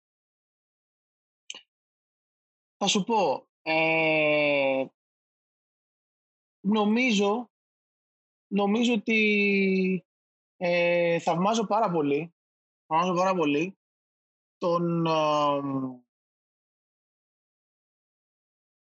[2.77, 3.47] θα σου πω.
[3.63, 4.87] Ε,
[6.69, 7.51] νομίζω
[8.49, 10.05] νομίζω ότι
[10.57, 12.35] ε, θαυμάζω πάρα πολύ,
[12.87, 13.79] θαυμάζω πάρα πολύ
[14.59, 15.05] τον,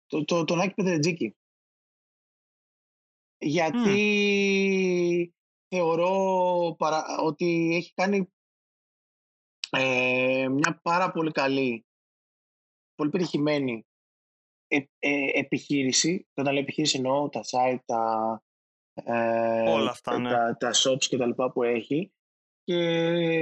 [0.07, 1.37] το, το, τον Άκη Πετρετζίκη.
[3.39, 5.35] Γιατί
[5.69, 8.33] θεωρώ παρα, ότι έχει κάνει
[9.71, 11.87] ε, μια πάρα πολύ καλή,
[12.95, 13.87] πολύ πετυχημένη
[14.69, 16.27] ε, ε, επιχείρηση.
[16.35, 18.43] Όταν λέω επιχείρηση εννοώ τα site, τα,
[18.95, 20.31] ε, Όλα αυτά, ναι.
[20.31, 22.13] τα, τα shops και τα λοιπά που έχει.
[22.65, 22.81] Και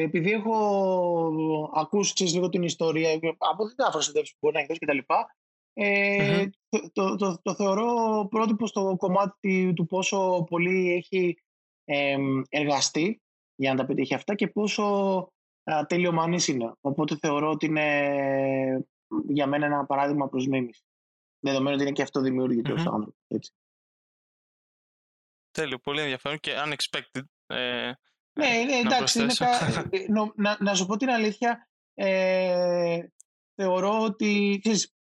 [0.02, 4.80] επειδή έχω ακούσει ξέρεις, λίγο την ιστορία από διάφορες συνδέσεις που μπορεί να έχεις δώσει
[4.80, 5.36] και τα λοιπά,
[5.74, 6.48] ε,
[6.92, 11.38] το, το, το, θεωρώ πρότυπο στο κομμάτι του πόσο πολύ έχει
[11.84, 12.16] ε,
[12.48, 13.22] εργαστεί
[13.54, 14.84] για να τα πετύχει αυτά και πόσο
[15.64, 16.72] α, τελειομανής είναι.
[16.80, 18.86] Οπότε θεωρώ ότι είναι
[19.28, 20.82] για μένα ένα παράδειγμα προς μίμηση.
[21.44, 22.92] Δεδομένου ότι είναι και αυτό δημιουργητικό mm-hmm.
[22.92, 23.14] άνθρωπο.
[23.28, 23.52] Έτσι.
[25.50, 27.22] Τέλειο, πολύ ενδιαφέρον και unexpected.
[27.46, 27.92] Ε,
[28.32, 29.20] ναι, ναι εντάξει.
[29.20, 29.32] Είναι
[29.90, 30.04] ε,
[30.36, 33.06] να, να σου πω την αλήθεια, ε,
[33.54, 34.94] θεωρώ ότι ξέρεις,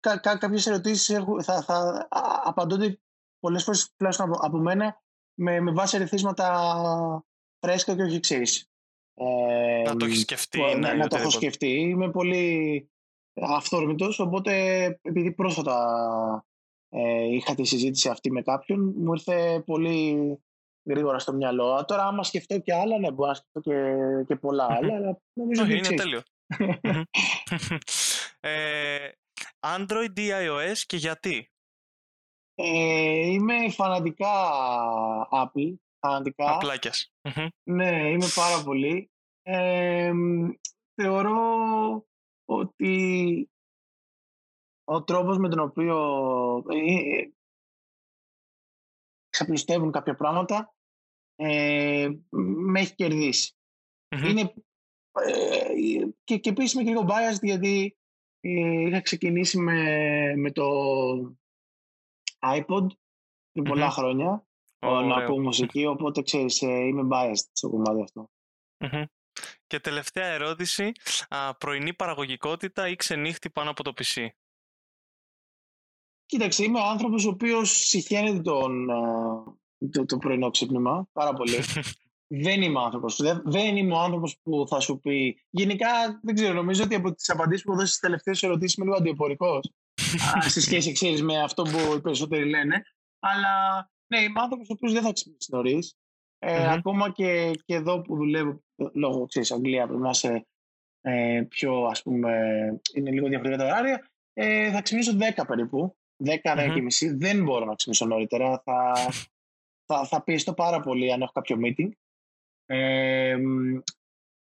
[0.00, 2.08] κα, κα, κάποιες ερωτήσεις θα, θα
[2.44, 3.00] απαντώνται
[3.38, 5.02] πολλές φορές τουλάχιστον από, από μένα
[5.34, 7.24] με, με βάση ερεθίσματα
[7.58, 8.70] φρέσκα και όχι ξέρεις.
[9.14, 10.60] Ε, να το έχεις σκεφτεί.
[10.60, 11.68] Να, ναι, να το έχω σκεφτεί.
[11.68, 12.90] Είμαι πολύ
[13.40, 15.76] αυθόρμητος, οπότε επειδή πρόσφατα
[16.88, 20.38] ε, είχα τη συζήτηση αυτή με κάποιον, μου ήρθε πολύ
[20.88, 21.84] γρήγορα στο μυαλό.
[21.84, 23.74] Τώρα, άμα σκεφτώ και άλλα, ναι, μπορώ να σκεφτώ και,
[24.26, 26.22] και πολλά άλλα, αλλά νομίζω ότι είναι τέλειο.
[28.40, 29.08] ε,
[29.60, 31.50] Android ή iOS και γιατί;
[32.54, 34.32] Ε, είμαι φανατικά
[35.30, 35.74] Apple.
[36.00, 36.54] Φανατικά.
[36.54, 37.12] Απλάκιας.
[37.62, 39.10] Ναι, είμαι πάρα πολύ.
[39.42, 40.12] Ε,
[40.94, 41.38] θεωρώ
[42.46, 43.50] ότι
[44.84, 45.96] ο τρόπος με τον οποίο
[46.68, 47.28] ε,
[49.28, 50.74] ξαπλουστεύουν κάποια πράγματα
[51.36, 52.94] ε, με έχει
[54.10, 54.54] Είναι,
[55.12, 57.96] ε, και, και επίσης είμαι και λίγο biased γιατί
[58.40, 59.80] ε, είχα ξεκινήσει με,
[60.36, 60.64] με το
[62.38, 62.86] iPod
[63.52, 64.46] πριν πολλά χρόνια
[64.78, 68.30] oh, να ακούω μουσική, οπότε ξέρεις, ε, είμαι biased στο κομμάτι αυτό.
[69.66, 70.92] Και τελευταία ερώτηση,
[71.28, 74.26] α, πρωινή παραγωγικότητα ή ξενύχτη πάνω από το PC.
[76.26, 78.86] Κοίταξε, είμαι άνθρωπος ο οποίος συχαίνεται τον,
[79.90, 81.56] το, το πρωινό ξύπνημα πάρα πολύ.
[82.44, 83.16] δεν είμαι άνθρωπος.
[83.16, 85.44] Δεν, δεν είμαι ο άνθρωπος που θα σου πει...
[85.50, 88.96] Γενικά, δεν ξέρω, νομίζω ότι από τις απαντήσεις που δώσεις στις τελευταίες ερωτήσεις είμαι λίγο
[88.96, 89.72] αντιοπορικός.
[90.46, 92.82] σε σχέση, ξέρεις, με αυτό που οι περισσότεροι λένε.
[93.18, 95.96] Αλλά, ναι, είμαι άνθρωπος ο οποίος δεν θα ξυπνήσει νωρίς.
[96.38, 98.62] Ε, Ακόμα και, και εδώ που δουλεύω,
[98.92, 100.46] λόγω, ξέρεις, Αγγλία, πρέπει να είσαι
[101.00, 102.30] ε, πιο, ας πούμε,
[102.94, 105.96] είναι λίγο διαφορετικά τα ωράρια, ε, θα ξυπνήσω 10 περίπου.
[106.24, 107.08] 10-10 και μισή.
[107.14, 108.62] Δεν μπορώ να ξυπνήσω νωρίτερα.
[108.64, 108.94] Θα,
[109.86, 111.90] θα, θα πιεστώ πάρα πολύ αν έχω κάποιο meeting.
[112.66, 113.36] Ε,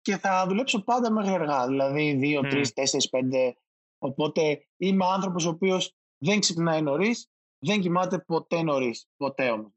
[0.02, 2.64] και θα δουλέψω πάντα μέχρι αργά, δηλαδή 2, 3, 4,
[3.12, 3.54] 5.
[3.98, 7.28] Οπότε είμαι άνθρωπος ο οποίος δεν ξυπνάει νωρίς,
[7.66, 9.08] δεν κοιμάται ποτέ νωρίς.
[9.18, 9.72] Ποτέ όμως.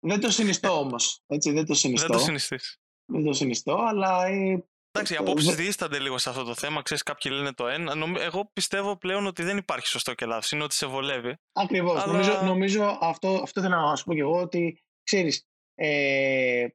[0.00, 1.22] Δεν το συνιστώ όμως.
[1.26, 2.06] Δεν το συνιστώ.
[2.06, 2.78] Δεν το συνιστείς.
[3.04, 4.64] Δεν το συνιστώ, αλλά ε,
[4.96, 6.82] Εντάξει, οι απόψεις δίστανται λίγο σε αυτό το θέμα.
[6.82, 7.94] Ξέρεις, κάποιοι λένε το ένα.
[8.20, 10.56] Εγώ πιστεύω πλέον ότι δεν υπάρχει σωστό και λάθο.
[10.56, 11.36] Είναι ότι σε βολεύει.
[11.52, 12.02] Ακριβώς.
[12.02, 12.12] Αλλά...
[12.12, 15.46] Νομίζω, νομίζω αυτό, αυτό θέλω να σου πω και εγώ ότι ξέρεις.
[15.74, 16.66] Ε,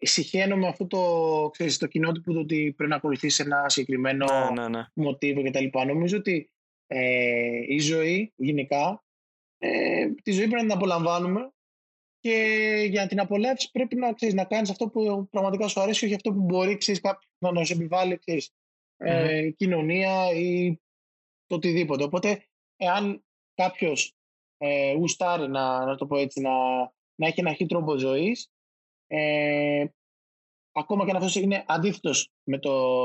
[0.00, 1.00] συχαίνω με αυτό το,
[1.52, 4.86] ξέρεις, το κοινότυπο ότι πρέπει να ακολουθήσει ένα συγκεκριμένο ναι, ναι, ναι.
[4.94, 5.78] μοτίβο κτλ.
[5.86, 6.50] Νομίζω ότι
[6.86, 9.04] ε, η ζωή γενικά
[9.62, 11.52] ε, τη ζωή πρέπει να την απολαμβάνουμε
[12.20, 12.36] και
[12.88, 16.14] για να την απολαύσει πρέπει να, ξέρεις, να κάνεις αυτό που πραγματικά σου αρέσει, όχι
[16.14, 17.00] αυτό που μπορεί ξέρεις,
[17.38, 18.50] να, να σου επιβάλλει ξέρεις,
[18.96, 20.80] ε, κοινωνία ή
[21.46, 22.04] το οτιδήποτε.
[22.04, 22.44] Οπότε,
[22.76, 24.14] εάν κάποιος
[24.56, 26.80] ε, γουστάρει να, να το πω έτσι, να,
[27.14, 28.50] να έχει ένα αρχή τρόπο ζωής,
[29.06, 29.84] ε,
[30.72, 32.58] ακόμα και αν αυτός είναι αντίθετος με,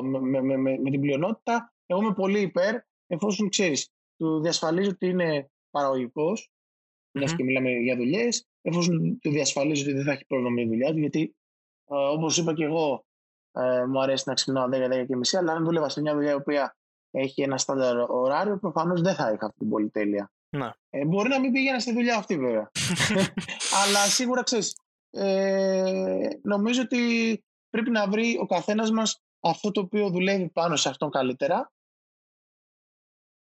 [0.03, 2.75] με, με, με, με την πλειονότητα, εγώ είμαι πολύ υπέρ,
[3.07, 6.51] εφόσον ξέρεις, του διασφαλίζει ότι είναι παραγωγικός,
[7.19, 7.33] mm-hmm.
[7.35, 10.91] και μιλάμε για δουλειές, εφόσον του διασφαλίζει ότι δεν θα έχει πρόβλημα με τη δουλειά
[10.91, 11.35] του, γιατί
[11.85, 13.05] ε, όπως είπα και εγώ,
[13.51, 16.35] ε, μου αρέσει να ξυπνάω 10-10 και μισή, αλλά αν δούλευα σε μια δουλειά η
[16.35, 16.75] οποία
[17.11, 20.31] έχει ένα στάνταρ ωράριο, προφανώς δεν θα είχα αυτή την πολυτέλεια.
[20.49, 20.75] Να.
[20.89, 22.71] Ε, μπορεί να μην πήγαινα στη δουλειά αυτή, βέβαια.
[23.83, 24.77] αλλά σίγουρα ξέρεις.
[25.09, 26.99] Ε, νομίζω ότι
[27.69, 31.71] πρέπει να βρει ο καθένας μας αυτό το οποίο δουλεύει πάνω σε αυτόν καλύτερα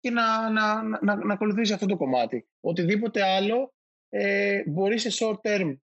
[0.05, 2.47] και να, να, να, να ακολουθήσει αυτό το κομμάτι.
[2.59, 3.73] Οτιδήποτε άλλο
[4.09, 5.77] ε, μπορεί σε short term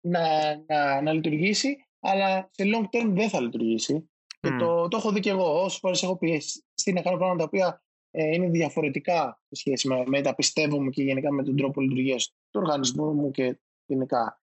[0.00, 0.20] να,
[0.66, 4.10] να, να λειτουργήσει, αλλά σε long term δεν θα λειτουργήσει.
[4.40, 5.62] Και το, το έχω δει και εγώ.
[5.62, 10.02] Όσες φορές έχω πιέσει να κάνω πράγματα τα οποία ε, είναι διαφορετικά σε σχέση με,
[10.06, 14.40] με τα πιστεύω μου και γενικά με τον τρόπο λειτουργίας του οργανισμού μου και γενικά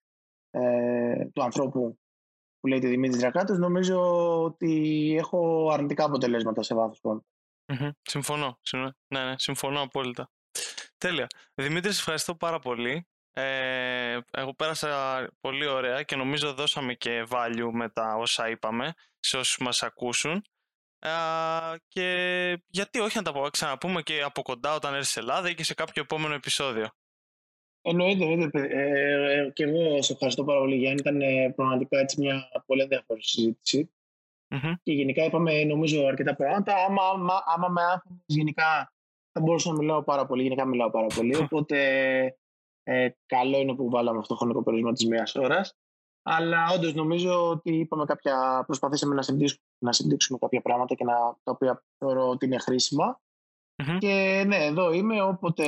[0.50, 1.98] ε, του ανθρώπου
[2.60, 3.98] που λέγεται Δημήτρη Δρακάτος, νομίζω
[4.42, 7.24] ότι έχω αρνητικά αποτελέσματα σε βάθος χρόνου.
[7.70, 7.90] Mm-hmm.
[8.02, 8.58] Συμφωνώ.
[9.08, 10.30] Ναι, ναι, συμφωνώ απόλυτα.
[10.98, 11.26] Τέλεια.
[11.54, 13.06] Δημήτρη, ευχαριστώ πάρα πολύ.
[13.32, 19.36] Ε, εγώ πέρασα πολύ ωραία και νομίζω δώσαμε και value με τα όσα είπαμε σε
[19.36, 20.44] όσους μας ακούσουν.
[20.98, 21.10] Ε,
[21.88, 25.64] και γιατί όχι να τα ξαναπούμε και από κοντά όταν έρθει σε Ελλάδα ή και
[25.64, 26.88] σε κάποιο επόμενο επεισόδιο.
[27.82, 28.66] Εννοείται, εννοείται.
[28.70, 31.00] Ε, ε, και εγώ σε ευχαριστώ πάρα πολύ, Γιάννη.
[31.00, 33.90] Ήταν ε, πραγματικά έτσι μια πολύ ενδιαφέρουσα συζήτηση.
[34.50, 34.74] Mm-hmm.
[34.82, 36.74] Και γενικά είπαμε, νομίζω, αρκετά πράγματα.
[36.74, 38.92] Άμα, άμα, άμα με άφηνε, γενικά
[39.32, 40.42] θα μπορούσα να μιλάω πάρα πολύ.
[40.42, 41.36] Γενικά μιλάω πάρα πολύ.
[41.36, 41.78] Οπότε
[42.82, 45.74] ε, καλό είναι που βάλαμε αυτό το χρονικό περιορισμό της μία ώρας.
[46.22, 51.14] Αλλά όντως νομίζω ότι είπαμε κάποια, προσπαθήσαμε να συμπτύξουμε, να συμπτύξουμε κάποια πράγματα και να,
[51.42, 53.20] τα οποία θεωρώ ότι είναι χρήσιμα.
[53.82, 53.96] Mm-hmm.
[53.98, 55.22] Και ναι, εδώ είμαι.
[55.22, 55.64] Όποτε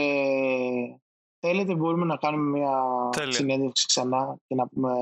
[1.46, 2.72] θέλετε μπορούμε να κάνουμε μια
[3.16, 3.32] Τέλεια.
[3.32, 4.92] συνέντευξη ξανά και να πούμε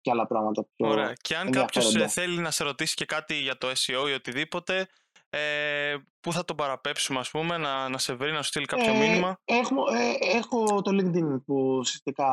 [0.00, 0.66] και άλλα πράγματα.
[0.76, 1.12] Πιο Ωραία.
[1.20, 4.88] Και αν κάποιος θέλει να σε ρωτήσει και κάτι για το SEO ή οτιδήποτε,
[5.30, 8.92] ε, πού θα τον παραπέψουμε ας πούμε, να, να σε βρει, να σου στείλει κάποιο
[8.92, 9.40] ε, μήνυμα.
[9.44, 12.26] Έχω, ε, έχω το LinkedIn που ουσιαστικά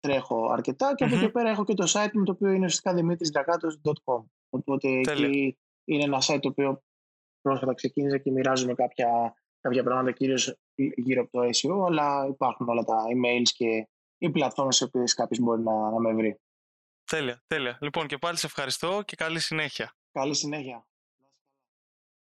[0.00, 1.08] τρέχω αρκετά και mm-hmm.
[1.08, 5.26] από εκεί πέρα έχω και το site μου το οποίο είναι ουσιαστικά δημήτρησδρακάτος.com οπότε Τέλεια.
[5.26, 6.82] εκεί είναι ένα site το οποίο
[7.40, 10.56] πρόσφατα ξεκίνησα και μοιράζομαι κάποια, κάποια πράγματα κυρίως
[10.96, 15.38] γύρω από το SEO αλλά υπάρχουν όλα τα emails και οι πλατφόρμες σε οποίες κάποιος
[15.38, 16.40] μπορεί να, να με βρει.
[17.04, 17.78] Τέλεια, τέλεια.
[17.80, 19.94] Λοιπόν και πάλι σε ευχαριστώ και καλή συνέχεια.
[20.12, 20.86] Καλή συνέχεια.